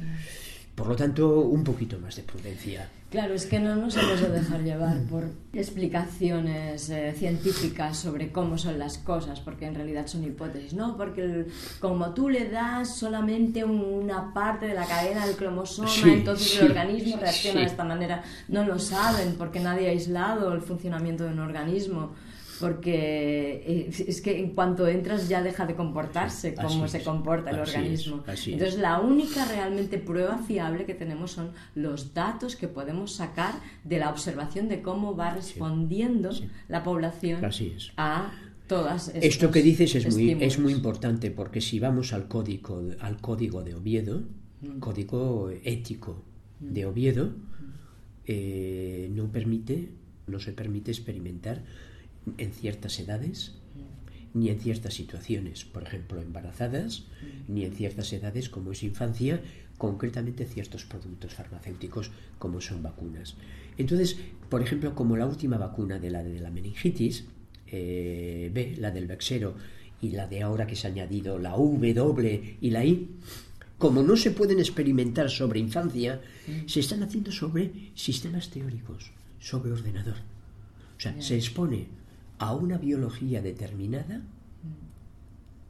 [0.76, 2.90] Por lo tanto, un poquito más de prudencia.
[3.12, 8.58] Claro, es que no nos hemos de dejar llevar por explicaciones eh, científicas sobre cómo
[8.58, 10.98] son las cosas, porque en realidad son hipótesis, ¿no?
[10.98, 11.48] Porque el-
[11.80, 16.58] como tú le das solamente una parte de la cadena del cromosoma, Sí, entonces sí,
[16.60, 17.66] el organismo reacciona sí.
[17.66, 18.24] de esta manera.
[18.48, 22.14] No lo saben porque nadie ha aislado el funcionamiento de un organismo.
[22.60, 27.60] Porque eh, es que en cuanto entras ya deja de comportarse como se comporta el
[27.60, 28.24] es, organismo.
[28.28, 28.48] es.
[28.48, 34.00] Entonces la única realmente prueba fiable que tenemos son los datos que podemos sacar de
[34.00, 36.32] la observación de cómo va respondiendo
[36.68, 37.42] la población
[37.98, 38.32] a
[38.68, 42.82] todas estas Esto que dices es muy, es muy importante porque si vamos al código,
[43.00, 44.24] al código de Oviedo,
[44.80, 46.24] código ético
[46.60, 47.34] de Oviedo,
[48.26, 49.90] eh, no permite,
[50.28, 51.64] no se permite experimentar
[52.38, 53.54] en ciertas edades
[54.34, 57.04] ni en ciertas situaciones, por ejemplo, embarazadas,
[57.48, 59.42] ni en ciertas edades como es infancia,
[59.78, 63.36] concretamente ciertos productos farmacéuticos como son vacunas.
[63.78, 64.18] Entonces,
[64.50, 67.26] por ejemplo, como la última vacuna de la de la meningitis,
[67.68, 69.56] eh, B, la del vexero,
[70.02, 73.08] y la de ahora que se ha añadido la W y la I,
[73.78, 76.22] como no se pueden experimentar sobre infancia,
[76.66, 80.16] se están haciendo sobre sistemas teóricos, sobre ordenador.
[80.98, 81.88] O sea, se expone
[82.44, 84.22] a una biología determinada,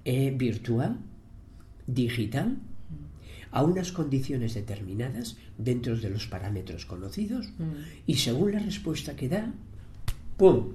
[0.05, 0.97] eh, virtual,
[1.85, 2.57] digital,
[3.51, 7.53] a unas condiciones determinadas dentro de los parámetros conocidos
[8.07, 9.53] y según la respuesta que da,
[10.35, 10.69] ¡pum!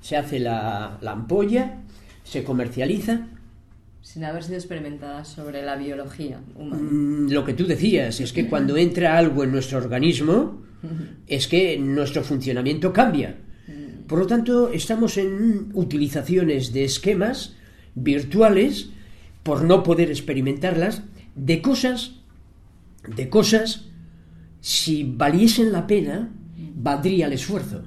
[0.00, 1.82] Se hace la, la ampolla,
[2.24, 3.28] se comercializa.
[4.02, 6.82] Sin haber sido experimentada sobre la biología humana.
[6.82, 10.62] Mm, lo que tú decías es que cuando entra algo en nuestro organismo,
[11.28, 13.36] es que nuestro funcionamiento cambia.
[14.12, 17.54] Por lo tanto, estamos en utilizaciones de esquemas
[17.94, 18.90] virtuales,
[19.42, 21.00] por no poder experimentarlas,
[21.34, 22.16] de cosas,
[23.16, 23.86] de cosas,
[24.60, 26.28] si valiesen la pena,
[26.74, 27.84] valdría el esfuerzo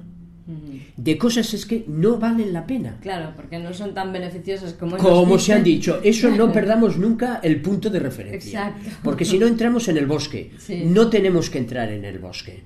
[0.96, 2.98] de cosas es que no valen la pena.
[3.02, 7.40] Claro, porque no son tan beneficiosas como Como se han dicho, eso no perdamos nunca
[7.42, 8.68] el punto de referencia.
[8.68, 8.90] Exacto.
[9.02, 10.52] Porque si no entramos en el bosque,
[10.84, 12.62] no tenemos que entrar en el bosque.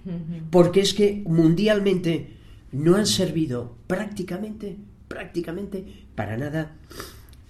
[0.50, 2.39] Porque es que mundialmente
[2.72, 4.76] no han servido prácticamente,
[5.08, 6.76] prácticamente para nada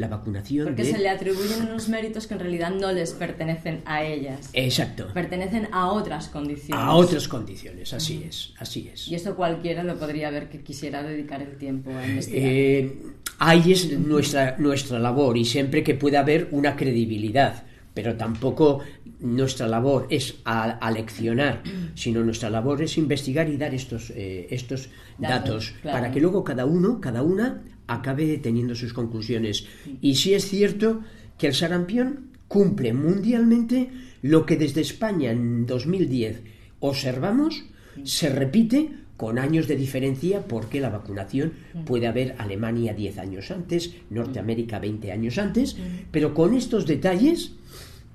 [0.00, 0.68] la vacunación.
[0.68, 4.48] Porque se le atribuyen unos méritos que en realidad no les pertenecen a ellas.
[4.54, 5.08] Exacto.
[5.12, 6.82] Pertenecen a otras condiciones.
[6.82, 9.08] A otras condiciones, así es, así es.
[9.08, 12.42] Y esto cualquiera lo podría ver que quisiera dedicar el tiempo a investigar.
[12.42, 12.96] Eh,
[13.38, 17.64] ahí es nuestra, nuestra labor y siempre que pueda haber una credibilidad
[18.02, 18.80] pero tampoco
[19.20, 21.62] nuestra labor es aleccionar,
[21.94, 26.64] sino nuestra labor es investigar y dar estos, eh, estos datos, para que luego cada
[26.64, 29.66] uno, cada una, acabe teniendo sus conclusiones.
[30.00, 31.02] Y sí es cierto
[31.36, 33.90] que el sarampión cumple mundialmente
[34.22, 36.42] lo que desde España en 2010
[36.80, 37.64] observamos,
[38.04, 41.52] se repite con años de diferencia porque la vacunación
[41.84, 45.76] puede haber Alemania 10 años antes, Norteamérica 20 años antes,
[46.10, 47.52] pero con estos detalles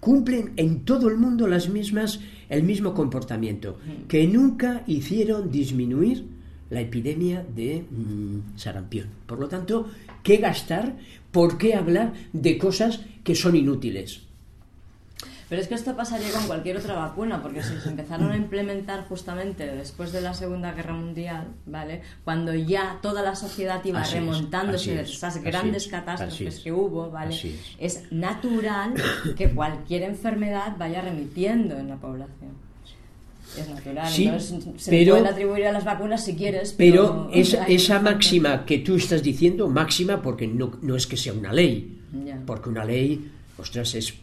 [0.06, 6.28] cumplen en todo el mundo las mismas el mismo comportamiento que nunca hicieron disminuir
[6.70, 9.08] la epidemia de mm, sarampión.
[9.26, 9.89] Por lo tanto,
[10.22, 10.96] ¿qué gastar?
[11.32, 14.22] ¿Por qué hablar de cosas que son inútiles?
[15.47, 19.05] Pero es que esto pasaría con cualquier otra vacuna, porque si se empezaron a implementar
[19.08, 22.01] justamente después de la Segunda Guerra Mundial, ¿vale?
[22.23, 27.36] Cuando ya toda la sociedad iba remontándose de esas grandes catástrofes que hubo, ¿vale?
[27.79, 28.93] es natural
[29.38, 32.65] que cualquier enfermedad vaya remitiendo en la población
[33.58, 34.12] es natural.
[34.12, 34.31] Sí,
[34.77, 36.73] se pero, pueden atribuir a las vacunas si quieres.
[36.73, 41.34] Pero, esa, esa máxima que tú estás diciendo, máxima porque no, no es que sea
[41.34, 41.99] una ley,
[42.45, 44.13] porque una ley, ostras, es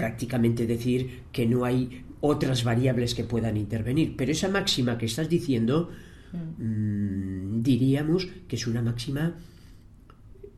[0.00, 4.16] prácticamente decir que no hay otras variables que puedan intervenir.
[4.16, 5.90] Pero esa máxima que estás diciendo,
[6.32, 9.34] mm, diríamos que es una máxima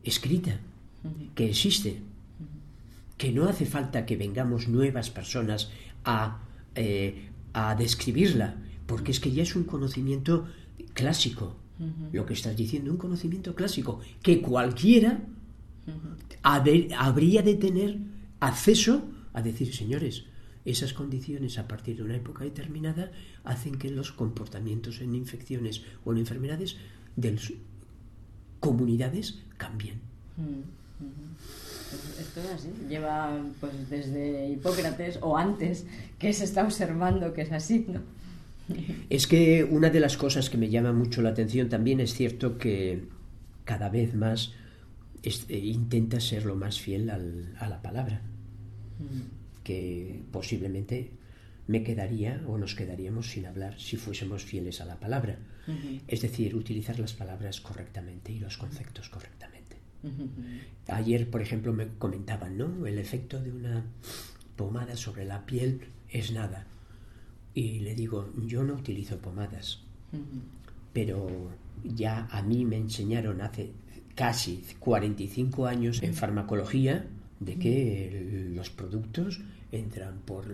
[0.03, 0.59] escrita,
[1.35, 1.99] que existe,
[3.17, 5.71] que no hace falta que vengamos nuevas personas
[6.05, 6.39] a,
[6.75, 10.47] eh, a describirla, porque es que ya es un conocimiento
[10.93, 11.57] clásico.
[12.13, 15.19] Lo que estás diciendo, un conocimiento clásico, que cualquiera
[16.43, 17.97] habría de tener
[18.39, 19.03] acceso
[19.33, 20.25] a decir, señores,
[20.65, 23.11] esas condiciones a partir de una época determinada
[23.43, 26.77] hacen que los comportamientos en infecciones o en enfermedades
[27.15, 27.53] de las
[28.59, 29.99] comunidades cambien.
[32.19, 35.85] Esto es así, lleva pues desde Hipócrates o antes
[36.17, 38.01] que se está observando que es así, ¿no?
[39.09, 42.57] Es que una de las cosas que me llama mucho la atención también es cierto
[42.57, 43.09] que
[43.65, 44.53] cada vez más
[45.23, 48.21] eh, intenta ser lo más fiel a la palabra
[49.63, 51.11] que posiblemente
[51.67, 55.39] me quedaría o nos quedaríamos sin hablar si fuésemos fieles a la palabra.
[56.07, 59.77] Es decir, utilizar las palabras correctamente y los conceptos correctamente.
[60.87, 62.85] Ayer, por ejemplo, me comentaban, ¿no?
[62.85, 63.85] El efecto de una
[64.57, 66.67] pomada sobre la piel es nada.
[67.53, 69.83] Y le digo, yo no utilizo pomadas,
[70.91, 71.51] pero
[71.83, 73.71] ya a mí me enseñaron hace
[74.15, 77.07] casi 45 años en farmacología
[77.45, 79.41] de que los productos
[79.71, 80.45] entran por,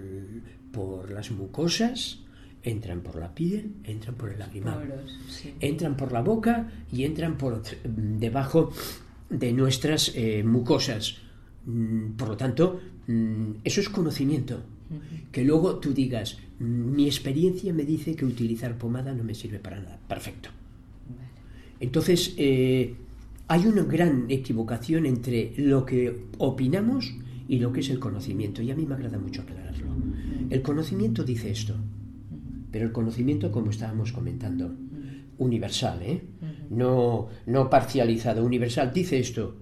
[0.72, 2.20] por las mucosas,
[2.64, 5.05] entran por la piel, entran por el lagrimal,
[5.59, 8.72] entran por la boca y entran por debajo
[9.30, 11.18] de nuestras eh, mucosas.
[11.66, 14.61] Mm, por lo tanto, mm, eso es conocimiento.
[15.32, 16.64] Que luego tú digas, mm,
[16.95, 19.99] mi experiencia me dice que utilizar pomada no me sirve para nada.
[20.07, 20.49] Perfecto.
[21.80, 22.95] Entonces, eh,
[23.50, 27.16] hay una gran equivocación entre lo que opinamos
[27.47, 29.88] y lo que es el conocimiento, y a mí me agrada mucho aclararlo.
[30.52, 31.74] El conocimiento dice esto,
[32.72, 34.72] pero el conocimiento, como estábamos comentando,
[35.39, 36.22] universal, ¿eh?
[36.70, 39.56] no, no parcializado, universal, dice esto.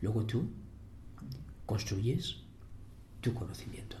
[0.00, 0.44] Luego tú
[1.66, 2.38] construyes
[3.20, 3.96] tu conocimiento.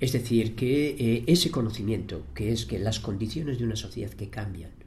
[0.00, 4.30] Es decir, que eh, ese conocimiento, que es que las condiciones de una sociedad que
[4.30, 4.79] cambian,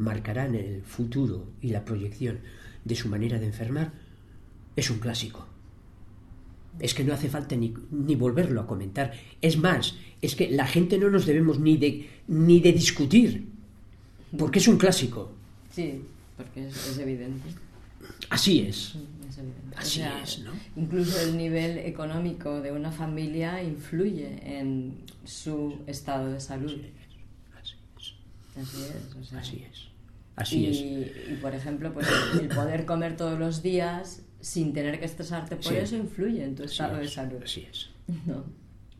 [0.00, 2.40] marcarán el futuro y la proyección
[2.84, 3.92] de su manera de enfermar,
[4.74, 5.46] es un clásico.
[6.78, 9.12] Es que no hace falta ni, ni, volverlo a comentar.
[9.42, 13.46] Es más, es que la gente no nos debemos ni de, ni de discutir,
[14.38, 15.32] porque es un clásico.
[15.74, 16.00] Sí,
[16.36, 17.50] porque es, es evidente.
[18.30, 18.94] Así es.
[19.28, 19.76] Es evidente.
[19.76, 20.52] Así O sea, es, ¿no?
[20.76, 24.94] Incluso el nivel económico de una familia influye en
[25.24, 26.80] su estado de salud.
[27.60, 28.14] Así es.
[28.56, 29.16] Así es.
[29.16, 29.89] O sea, Así es.
[30.40, 30.76] Así y, es.
[31.30, 32.06] y, por ejemplo, pues
[32.40, 35.76] el poder comer todos los días sin tener que estresarte por Sí.
[35.76, 37.12] eso influye en tu Así estado de es.
[37.12, 37.42] salud.
[37.44, 37.90] Así es.
[38.26, 38.44] ¿no?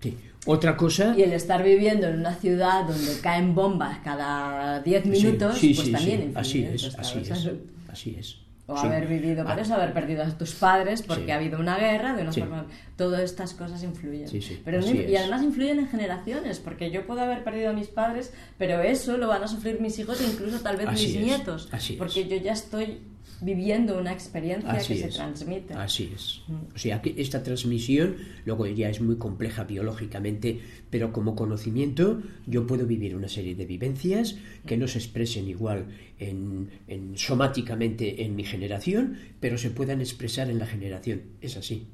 [0.00, 0.16] Sí.
[0.46, 1.14] Otra cosa.
[1.16, 5.74] Y el estar viviendo en una ciudad donde caen bombas cada 10 minutos, Sí, sí,
[5.74, 7.28] pues también influye Así en tu es, así de es.
[7.28, 7.58] salud.
[7.88, 8.36] Así es.
[8.72, 8.86] O Sí.
[8.86, 11.30] haber vivido, por Ah, eso, haber perdido a tus padres porque Sí.
[11.30, 12.40] ha habido una guerra de una Sí.
[12.40, 12.66] forma.
[12.96, 14.28] Todas estas cosas influyen.
[14.64, 18.32] Pero no- y además influyen en generaciones, porque yo puedo haber perdido a mis padres,
[18.58, 21.22] pero eso lo van a sufrir mis hijos e incluso tal vez Así mis es,
[21.24, 21.68] nietos.
[21.72, 21.98] así es.
[21.98, 23.00] porque yo ya estoy
[23.42, 25.74] viviendo una experiencia Así que se transmite.
[25.74, 26.42] Así es.
[26.48, 26.74] Mm.
[26.74, 30.60] O sea que esta transmisión, luego ya es muy compleja biológicamente,
[30.90, 34.36] pero como conocimiento yo puedo vivir una serie de vivencias
[34.66, 35.86] que no se expresen igual
[36.18, 41.22] en, en- somáticamente en mi generación, pero se puedan expresar en la generación.
[41.40, 41.86] Es así.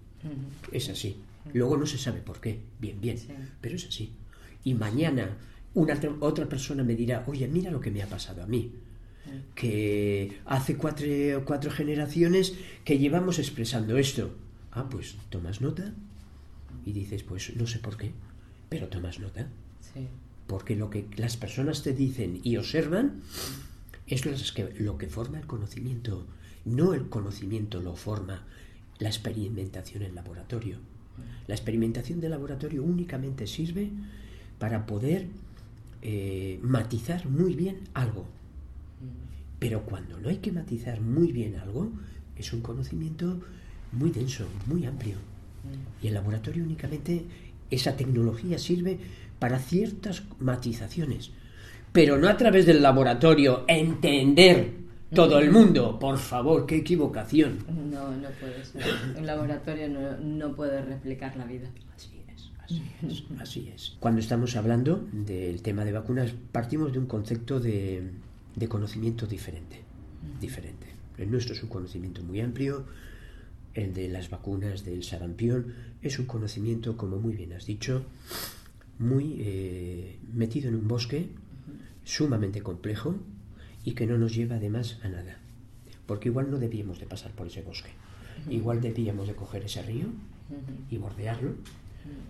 [0.72, 1.16] Es así.
[1.54, 2.58] Luego no se sabe por qué.
[2.80, 3.18] Bien, bien.
[3.18, 3.28] Sí.
[3.60, 4.10] Pero es así.
[4.64, 5.36] Y mañana
[5.74, 8.72] una, otra persona me dirá, oye, mira lo que me ha pasado a mí
[9.54, 11.06] que hace cuatro,
[11.44, 12.54] cuatro generaciones
[12.84, 14.34] que llevamos expresando esto.
[14.72, 15.94] Ah, pues tomas nota
[16.84, 18.12] y dices, pues no sé por qué,
[18.68, 19.48] pero tomas nota.
[19.80, 20.06] Sí.
[20.46, 23.22] Porque lo que las personas te dicen y observan
[24.06, 26.26] es lo que, lo que forma el conocimiento.
[26.64, 28.44] No el conocimiento lo forma
[28.98, 30.78] la experimentación en laboratorio.
[31.46, 33.90] La experimentación de laboratorio únicamente sirve
[34.58, 35.28] para poder
[36.02, 38.26] eh, matizar muy bien algo.
[39.58, 41.90] Pero cuando no hay que matizar muy bien algo,
[42.36, 43.40] es un conocimiento
[43.92, 45.16] muy denso, muy amplio.
[46.02, 47.24] Y el laboratorio únicamente,
[47.70, 48.98] esa tecnología sirve
[49.38, 51.30] para ciertas matizaciones.
[51.92, 54.72] Pero no a través del laboratorio entender
[55.14, 55.98] todo el mundo.
[55.98, 57.58] Por favor, qué equivocación.
[57.90, 58.82] No, no puede ser.
[59.16, 61.70] Un laboratorio no, no puede replicar la vida.
[61.94, 63.96] Así es, así es, así es.
[63.98, 68.10] Cuando estamos hablando del tema de vacunas, partimos de un concepto de,
[68.56, 69.82] de conocimiento diferente.
[70.40, 70.86] Diferente.
[71.18, 72.84] El nuestro es un conocimiento muy amplio.
[73.74, 78.04] El de las vacunas del sarampión es un conocimiento, como muy bien has dicho,
[78.98, 81.28] muy eh, metido en un bosque,
[82.04, 83.16] sumamente complejo
[83.84, 85.38] y que no nos lleva además a nada.
[86.06, 87.90] Porque igual no debíamos de pasar por ese bosque.
[88.48, 90.06] Igual debíamos de coger ese río
[90.90, 91.54] y bordearlo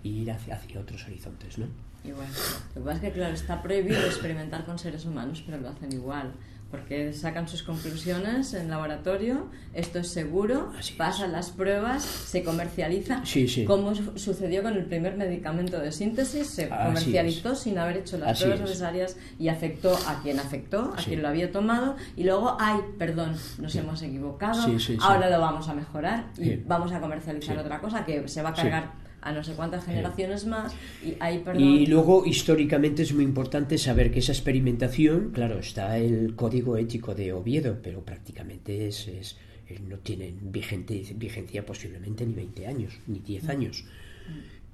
[0.03, 1.67] y ir hacia, hacia otros horizontes, ¿no?
[2.05, 2.29] Igual.
[2.75, 5.93] Lo que pasa es que, claro, está prohibido experimentar con seres humanos, pero lo hacen
[5.93, 6.33] igual.
[6.71, 10.97] Porque sacan sus conclusiones en laboratorio, esto es seguro, Así es.
[10.99, 13.25] pasan las pruebas, se comercializa.
[13.25, 13.65] Sí, sí.
[13.65, 18.19] Como su- sucedió con el primer medicamento de síntesis, se Así comercializó sin haber hecho
[18.19, 18.69] las Así pruebas es.
[18.71, 21.11] necesarias y afectó a quien afectó, a Sí.
[21.11, 21.95] quien lo había tomado.
[22.17, 24.67] Y luego, ay, perdón, nos hemos equivocado,
[25.01, 28.55] ahora lo vamos a mejorar y vamos a comercializar otra cosa que se va a
[28.55, 30.73] cargar a no sé cuántas generaciones más.
[31.05, 31.63] Y perdón.
[31.63, 37.15] Y luego, históricamente, es muy importante saber que esa experimentación, claro, está el código ético
[37.15, 39.37] de Oviedo, pero prácticamente es, es-
[39.69, 43.85] eh, no tiene vigente, vigencia posiblemente ni 20 años, ni 10 años.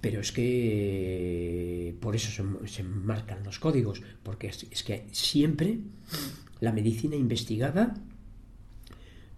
[0.02, 5.04] Pero es que eh, por eso se, se marcan los códigos, porque es, es que
[5.12, 5.78] siempre
[6.60, 7.94] la medicina investigaba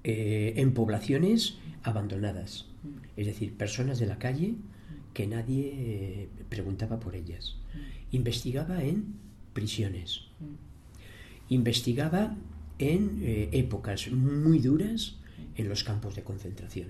[0.02, 2.66] eh, en poblaciones abandonadas,
[3.16, 4.54] es decir, personas de la calle
[5.14, 7.56] que nadie eh, preguntaba por ellas.
[8.10, 9.14] Investigaba en
[9.54, 10.22] prisiones,
[11.48, 12.36] investigaba
[12.78, 15.16] en eh, épocas muy duras
[15.56, 16.88] en los campos de concentración,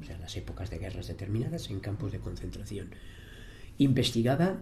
[0.00, 2.90] o sea, las épocas de guerras determinadas en campos de concentración.
[3.78, 4.58] Investigaba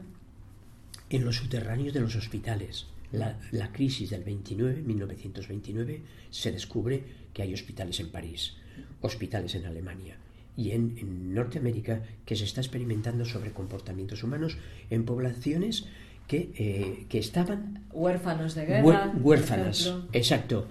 [1.11, 2.87] en los subterráneos de los hospitales.
[3.13, 8.55] La, la crisis del 29, 1929, se descubre que hay hospitales en París,
[9.03, 10.17] hospitales en Alemania
[10.57, 14.57] y en, en Norteamérica que se está experimentando sobre comportamientos humanos
[14.91, 15.87] en poblaciones
[16.27, 19.13] que, eh, que estaban Huérfanos de guerra.
[19.21, 19.95] huérfanas.
[20.13, 20.69] Exacto.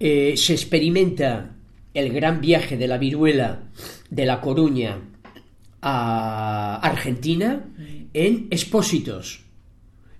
[0.00, 1.50] Eh, se experimenta
[1.92, 3.62] el gran viaje de la viruela
[4.10, 4.98] de La Coruña
[5.82, 7.64] a Argentina
[8.12, 9.44] en expósitos.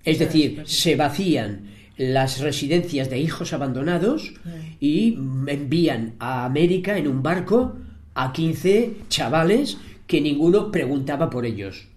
[0.03, 4.33] Es decir, se vacían las residencias de hijos abandonados
[4.79, 7.77] y envían a América en un barco
[8.15, 11.87] a 15 chavales que ninguno preguntaba por ellos.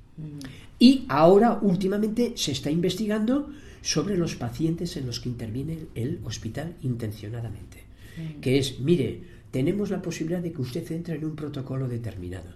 [0.79, 3.51] Y ahora, últimamente, se está investigando
[3.81, 7.85] sobre los pacientes en los que interviene el hospital intencionadamente.
[8.41, 12.51] Que es, mire, tenemos la posibilidad de que usted entre en un protocolo determinado.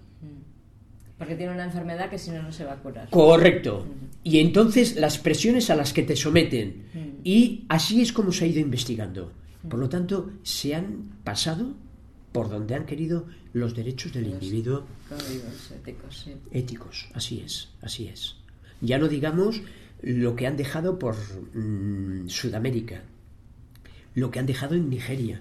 [1.17, 3.09] Porque tiene una enfermedad que si no, no se va a curar.
[3.11, 3.87] Correcto.
[4.25, 7.21] Y entonces las presiones a las que te someten.
[7.23, 9.33] Y así es como se ha ido investigando.
[9.69, 11.75] Por lo tanto, se han pasado
[12.33, 14.85] por donde han querido los derechos del individuo
[15.85, 16.33] éticos, sí.
[16.51, 17.09] éticos.
[17.15, 18.37] Así es, así es.
[18.81, 19.61] Ya no digamos
[20.03, 21.15] lo que han dejado por
[21.55, 23.03] mm, Sudamérica,
[24.15, 25.41] lo que han dejado en Nigeria,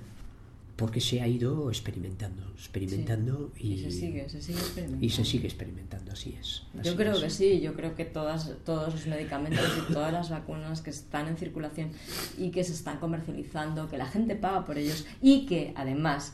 [0.76, 5.06] porque se ha ido experimentando, experimentando y, se sigue, se sigue experimentando.
[5.06, 6.64] Y se sigue experimentando, así es.
[6.84, 10.82] yo creo que sí, yo creo que todas, todos los medicamentos y todas las vacunas
[10.82, 11.92] que están en circulación
[12.38, 16.34] y que se están comercializando, que la gente paga por ellos y que además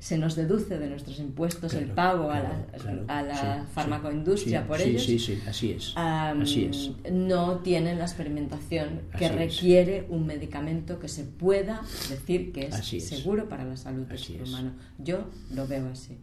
[0.00, 2.66] se nos deduce de nuestros impuestos el pago a la,
[3.06, 5.04] a la farmacoindustria por ellos.
[5.04, 5.92] Sí, sí, así es.
[5.94, 6.90] así es.
[7.12, 13.48] No tienen la experimentación que requiere un medicamento que se pueda decir que es, seguro
[13.48, 14.72] para la salud del ser humano.
[14.98, 16.16] Yo lo veo así.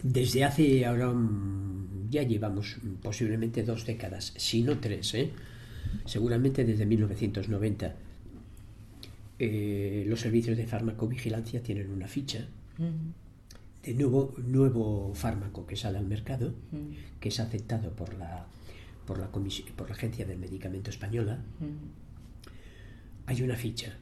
[0.00, 1.12] Desde hace ahora
[2.10, 5.32] ya llevamos posiblemente dos décadas, si no tres, ¿eh?
[6.04, 7.94] seguramente desde 1990.
[9.40, 12.46] Eh, los servicios de farmacovigilancia tienen una ficha
[13.84, 17.20] de nuevo, nuevo fármaco que sale al mercado, mm.
[17.20, 18.46] que es aceptado por la,
[19.06, 23.26] por la, por la Agencia del Medicamento Española, mm.
[23.26, 23.96] hay una ficha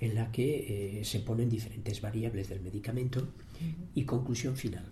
[0.00, 3.82] en la que eh, se ponen diferentes variables del medicamento mm.
[3.94, 4.84] y conclusión final.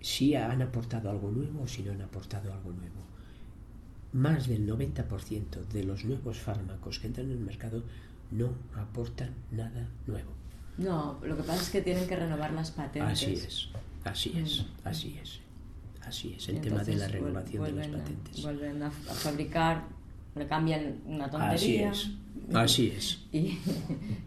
[0.00, 3.06] Si han aportado algo nuevo o si no han aportado algo nuevo.
[4.12, 7.84] Más del 90% de los nuevos fármacos que entran en el mercado
[8.30, 10.37] no aportan nada nuevo.
[10.78, 13.22] No, lo que pasa es que tienen que renovar las patentes.
[13.22, 13.68] Así es,
[14.04, 14.88] así es, mm.
[14.88, 15.40] así es.
[16.06, 18.42] Así es, el tema de la renovación de las patentes.
[18.42, 19.84] vuelven a, fabricar,
[20.34, 21.90] le cambian una tontería.
[21.90, 23.18] Así es, así es.
[23.32, 23.58] y,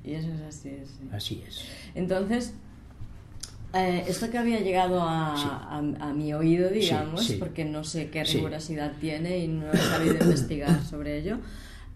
[0.06, 0.78] eso es así.
[1.12, 1.66] Así es.
[1.96, 2.54] Entonces,
[3.74, 8.92] eh, esto que había llegado a, a, mi oído, digamos, porque no sé qué rigurosidad
[9.00, 11.40] tiene y no he sabido investigar sobre ello,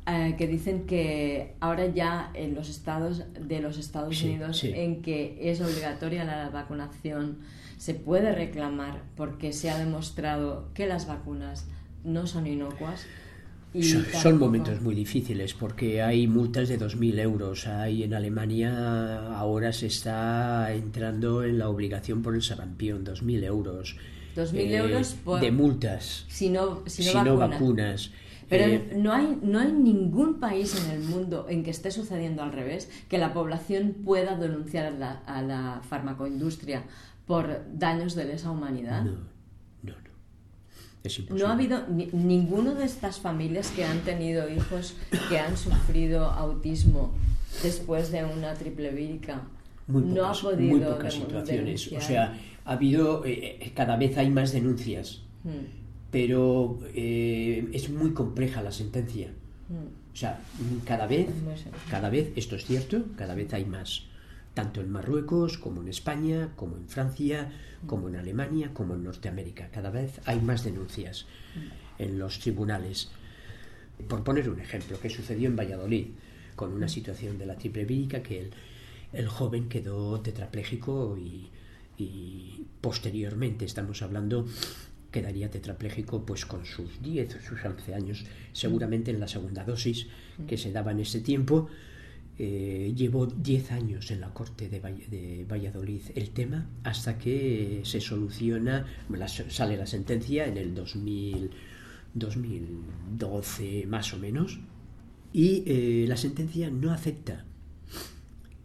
[0.07, 5.37] eh, que dicen que ahora ya en los estados de los Estados Unidos en que
[5.41, 7.39] es obligatoria la vacunación
[7.77, 11.65] se puede reclamar porque se ha demostrado que las vacunas
[12.03, 13.05] no son inocuas.
[13.73, 17.67] Y son, momentos muy difíciles porque hay multas de 2.000 euros.
[17.67, 23.97] Hay en Alemania ahora se está entrando en la obligación por el sarampión, 2.000 euros.
[24.37, 28.11] 2.000 eh, euros de multas si no, si no, vacunas.
[28.49, 32.43] Pero eh, no, hay, no hay ningún país en el mundo en que esté sucediendo
[32.43, 36.83] al revés, que la población pueda denunciar a la, a la farmacoindustria
[37.25, 39.03] por daños de lesa humanidad.
[39.03, 39.11] No,
[39.83, 40.09] no, no.
[41.03, 41.43] Es imposible.
[41.43, 44.95] No ha habido ninguno de estas familias que han tenido hijos
[45.29, 47.13] que han sufrido autismo
[47.63, 49.41] después de una triple vírica.
[49.87, 51.91] no ha podido muy pocas situaciones.
[51.91, 55.21] O sea, ha habido, eh, eh, cada vez hay más denuncias.
[55.43, 55.84] Hmm
[56.15, 59.27] pero eh, es muy compleja la sentencia.
[59.67, 60.13] Mm.
[60.13, 60.39] O sea,
[60.85, 61.27] cada vez,
[61.91, 64.05] cada vez, esto es cierto, cada vez hay más,
[64.53, 67.51] tanto en Marruecos como en España, como en Francia,
[67.83, 67.87] mm.
[67.87, 69.67] como en Alemania, como en Norteamérica.
[69.71, 72.03] Cada vez hay más denuncias mm.
[72.03, 73.11] en los tribunales.
[74.07, 76.07] Por poner un ejemplo, que sucedió en Valladolid,
[76.55, 78.51] con una situación de la triple vírica que
[79.11, 81.49] el, joven quedó tetrapléjico y,
[81.97, 84.45] y posteriormente, estamos hablando
[85.15, 90.07] quedaría tetrapléjico pues con sus 10 o sus 11 años, seguramente en la segunda dosis
[90.45, 91.69] que se daba en ese tiempo.
[92.37, 98.85] Eh, llevó 10 años en la corte de, Valladolid el tema hasta que se soluciona,
[99.47, 101.49] sale la sentencia en el 2000,
[102.13, 104.59] 2012 más o menos,
[105.31, 107.45] y eh, la sentencia no acepta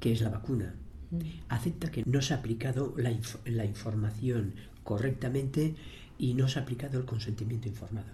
[0.01, 0.75] que es la vacuna,
[1.13, 1.21] mm.
[1.49, 3.13] acepta que no se ha aplicado la,
[3.45, 5.77] la información correctamente
[6.21, 8.13] y no se ha aplicado el consentimiento informado.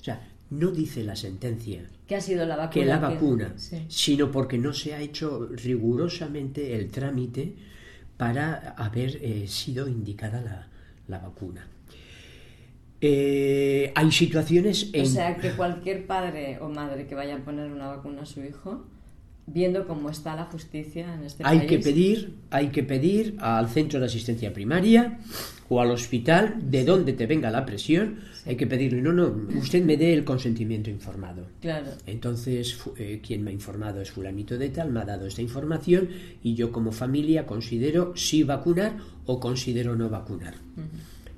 [0.00, 0.20] O sea,
[0.50, 3.54] no dice la sentencia que ha sido la vacuna, que la vacuna
[3.88, 7.56] sino porque no se ha hecho rigurosamente el trámite
[8.16, 10.68] para haber eh, sido indicada
[11.08, 11.66] la, vacuna.
[13.00, 15.02] Eh, hay situaciones en...
[15.02, 18.44] O sea, que cualquier padre o madre que vaya a poner una vacuna a su
[18.44, 18.86] hijo
[19.46, 21.70] viendo cómo está la justicia en este hay país.
[21.70, 25.18] que pedir, hay que pedir al centro de asistencia primaria
[25.68, 29.84] o al hospital de donde te venga la presión, hay que pedirle, no, no, usted
[29.84, 31.46] me dé el consentimiento informado.
[31.60, 31.90] Claro.
[32.06, 36.08] Entonces, eh, quien me ha informado es fulanito de tal, me ha dado esta información
[36.42, 40.54] y yo como familia considero si vacunar o considero no vacunar.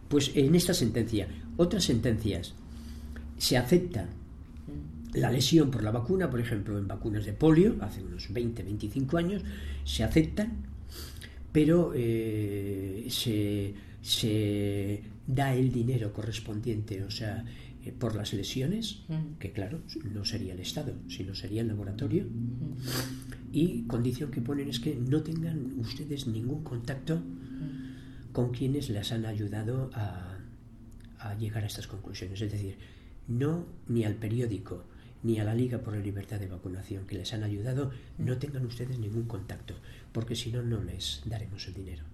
[0.09, 2.55] Pues en esta sentencia, otras sentencias,
[3.39, 4.09] se acepta
[5.17, 9.17] la lesión por la vacuna, por ejemplo, en vacunas de polio, hace unos 20, 25
[9.17, 9.43] años,
[9.85, 10.67] se aceptan,
[11.53, 17.45] pero eh, se, se da el dinero correspondiente, o sea,
[17.85, 19.03] eh, por las lesiones,
[19.39, 19.81] que claro,
[20.13, 22.27] no sería el Estado, sino sería el laboratorio,
[23.53, 27.23] y condición que ponen es que no tengan ustedes ningún contacto
[28.33, 30.39] con quienes les han ayudado a,
[31.21, 32.43] a llegar a estas conclusiones.
[32.43, 32.77] Es decir,
[33.29, 34.85] no ni al periódico
[35.23, 38.67] ni a la Liga por la Libertad de Vacunación que les han ayudado, no tengan
[38.67, 39.75] ustedes ningún contacto,
[40.13, 42.05] porque si no, no les daremos el dinero.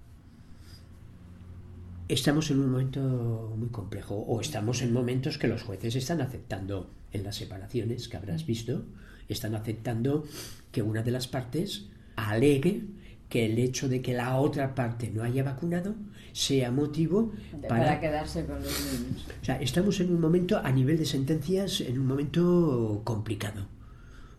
[2.08, 6.90] Estamos en un momento muy complejo, o estamos en momentos que los jueces están aceptando
[7.12, 8.84] en las separaciones que habrás visto,
[9.28, 10.24] están aceptando
[10.70, 11.86] que una de las partes
[12.16, 12.82] alegue
[13.28, 15.94] que el hecho de que la otra parte no haya vacunado
[16.32, 17.32] sea motivo
[17.68, 19.26] para, para quedarse con los niños.
[19.40, 23.66] o sea, estamos en un momento, a nivel de sentencias, en un momento complicado.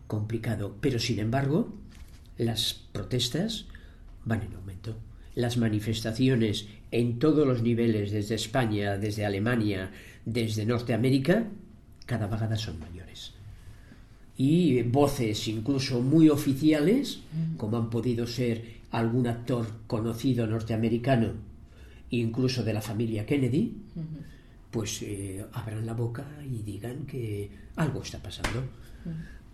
[0.07, 0.75] Complicado.
[0.81, 1.73] Pero, sin embargo,
[2.37, 3.65] las protestas
[4.25, 4.95] van en aumento.
[5.35, 9.91] Las manifestaciones en todos los niveles, desde España, desde Alemania,
[10.25, 11.47] desde Norteamérica,
[12.05, 13.33] cada vegada son mayores.
[14.37, 17.21] Y voces incluso muy oficiales,
[17.57, 21.33] como han podido ser algún actor conocido norteamericano,
[22.19, 23.73] incluso de la familia Kennedy,
[24.71, 28.63] pues eh, abran la boca y digan que algo está pasando.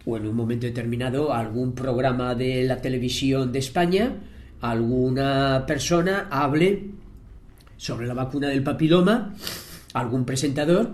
[0.06, 4.14] O en un momento determinado algún programa de la televisión de España,
[4.62, 6.86] alguna persona hable
[7.78, 9.34] sobre la vacuna del papiloma,
[9.94, 10.94] algún presentador,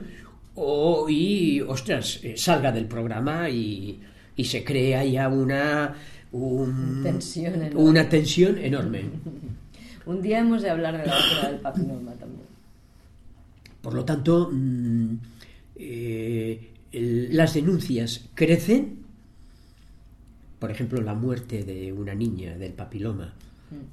[0.56, 4.00] o y, ostras, eh, salga del programa y,
[4.36, 5.94] y se crea ya una,
[6.32, 9.04] un- Tensión una tensión enorme.
[10.06, 12.46] Un día hemos de hablar de la del papiloma también.
[13.82, 15.16] Por lo tanto, mm,
[15.78, 19.00] eh, el- las denuncias crecen.
[20.60, 23.34] Por ejemplo, la muerte de una niña del papiloma,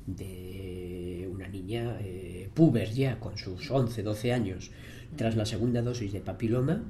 [0.07, 4.71] de una niña eh, puber ya, con sus 11, 12 años,
[5.17, 6.83] tras la segunda dosis de papiloma,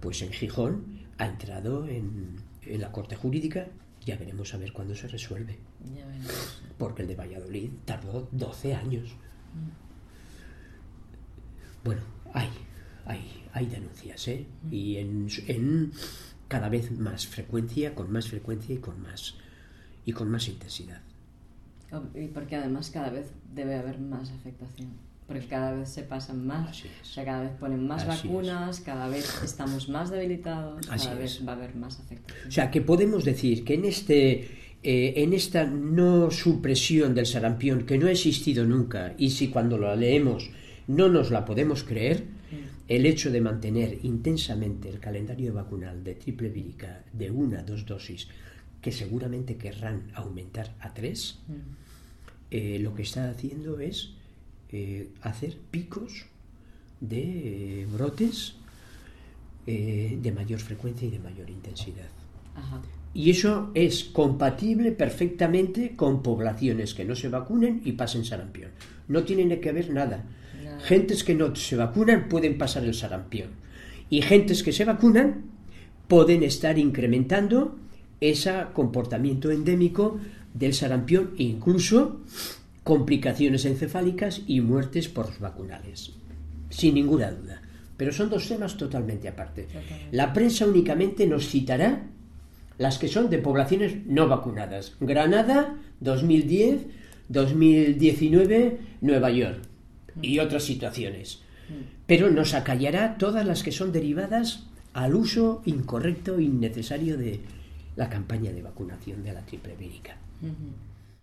[0.00, 0.84] pues en Gijón
[1.18, 2.36] ha entrado en,
[2.66, 3.66] en la corte jurídica.
[4.04, 5.58] Ya veremos a ver cuándo se resuelve,
[5.94, 6.62] Ya veremos.
[6.78, 9.10] porque el de Valladolid tardó 12 años.
[11.84, 12.48] Bueno, hay,
[13.06, 14.46] hay, hay denuncias, ¿eh?
[14.70, 15.92] Y en, en
[16.48, 19.34] cada vez más frecuencia, con más frecuencia y con más,
[20.04, 21.00] y con más intensidad.
[22.14, 24.90] Y porque además cada vez debe haber más afectación.
[25.32, 28.24] Porque cada vez se pasan más, o sea, cada vez ponen más Así es.
[28.24, 31.46] vacunas, cada vez estamos más debilitados, Así cada vez es.
[31.46, 32.48] va a haber más afectación.
[32.48, 34.48] O sea, que podemos decir que en este
[34.82, 39.78] eh, en esta no supresión del sarampión que no ha existido nunca y si cuando
[39.78, 40.50] la leemos
[40.88, 42.24] no nos la podemos creer,
[42.88, 47.86] el hecho de mantener intensamente el calendario vacunal de triple vírica de una a dos
[47.86, 48.28] dosis,
[48.80, 51.38] que seguramente querrán aumentar a tres,
[52.50, 54.14] eh, lo que está haciendo es
[54.72, 56.26] eh, hacer picos
[57.00, 58.54] de eh, brotes
[59.66, 62.08] eh, de mayor frecuencia y de mayor intensidad.
[62.54, 62.80] Ajá.
[63.14, 68.70] Y eso es compatible perfectamente con poblaciones que no se vacunen y pasen sarampión.
[69.08, 70.24] No tienen que ver nada.
[70.64, 70.80] Nada.
[70.80, 73.50] Gentes que no se vacunan pueden pasar el sarampión.
[74.08, 75.44] Y gentes que se vacunan
[76.08, 77.76] pueden estar incrementando
[78.20, 80.18] ese comportamiento endémico
[80.54, 82.20] del sarampión, incluso
[82.84, 86.12] complicaciones encefálicas y muertes por vacunales.
[86.70, 87.62] Sin ninguna duda.
[87.96, 89.64] Pero son dos temas totalmente aparte.
[89.64, 90.08] Totalmente.
[90.10, 92.06] La prensa únicamente nos citará
[92.78, 94.96] las que son de poblaciones no vacunadas.
[95.00, 96.86] Granada, 2010,
[97.28, 99.60] 2019, Nueva York
[100.20, 101.40] y otras situaciones.
[102.06, 107.40] Pero nos acallará todas las que son derivadas al uso incorrecto e innecesario de
[107.96, 110.16] la campaña de vacunación de la triple vírica.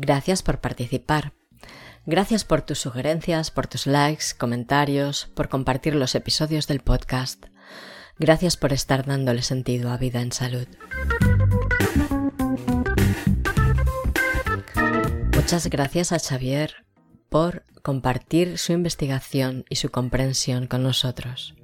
[0.00, 1.34] Gracias por participar.
[2.06, 7.44] Gracias por tus sugerencias, por tus likes, comentarios, por compartir los episodios del podcast.
[8.18, 10.66] Gracias por estar dándole sentido a vida en salud.
[15.36, 16.86] Muchas gracias a Xavier
[17.28, 21.54] por compartir su investigación y su comprensión con nosotros.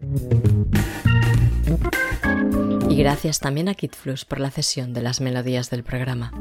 [2.90, 6.32] Y gracias también a KitFlux por la cesión de las melodías del programa.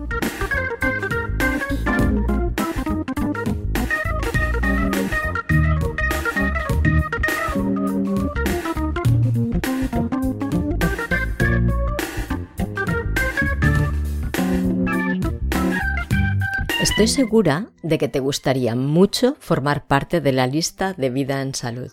[16.85, 21.55] Estoy segura de que te gustaría mucho formar parte de la lista de vida en
[21.55, 21.91] salud.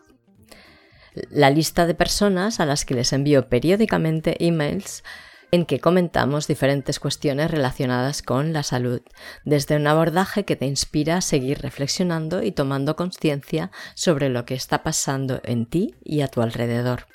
[1.30, 5.02] La lista de personas a las que les envío periódicamente emails
[5.50, 9.00] en que comentamos diferentes cuestiones relacionadas con la salud,
[9.46, 14.54] desde un abordaje que te inspira a seguir reflexionando y tomando conciencia sobre lo que
[14.54, 17.06] está pasando en ti y a tu alrededor,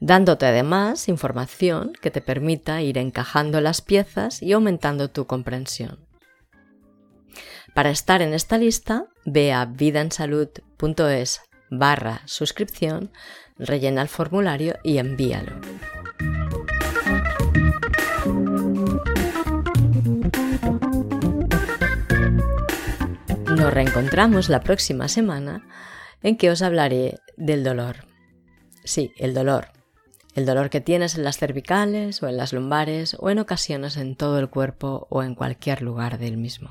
[0.00, 6.07] dándote además información que te permita ir encajando las piezas y aumentando tu comprensión.
[7.74, 11.40] Para estar en esta lista, ve a vidaensalud.es
[11.70, 13.10] barra suscripción,
[13.56, 15.52] rellena el formulario y envíalo.
[23.56, 25.66] Nos reencontramos la próxima semana
[26.22, 28.06] en que os hablaré del dolor.
[28.84, 29.77] Sí, el dolor.
[30.38, 34.14] El dolor que tienes en las cervicales o en las lumbares o en ocasiones en
[34.14, 36.70] todo el cuerpo o en cualquier lugar del mismo.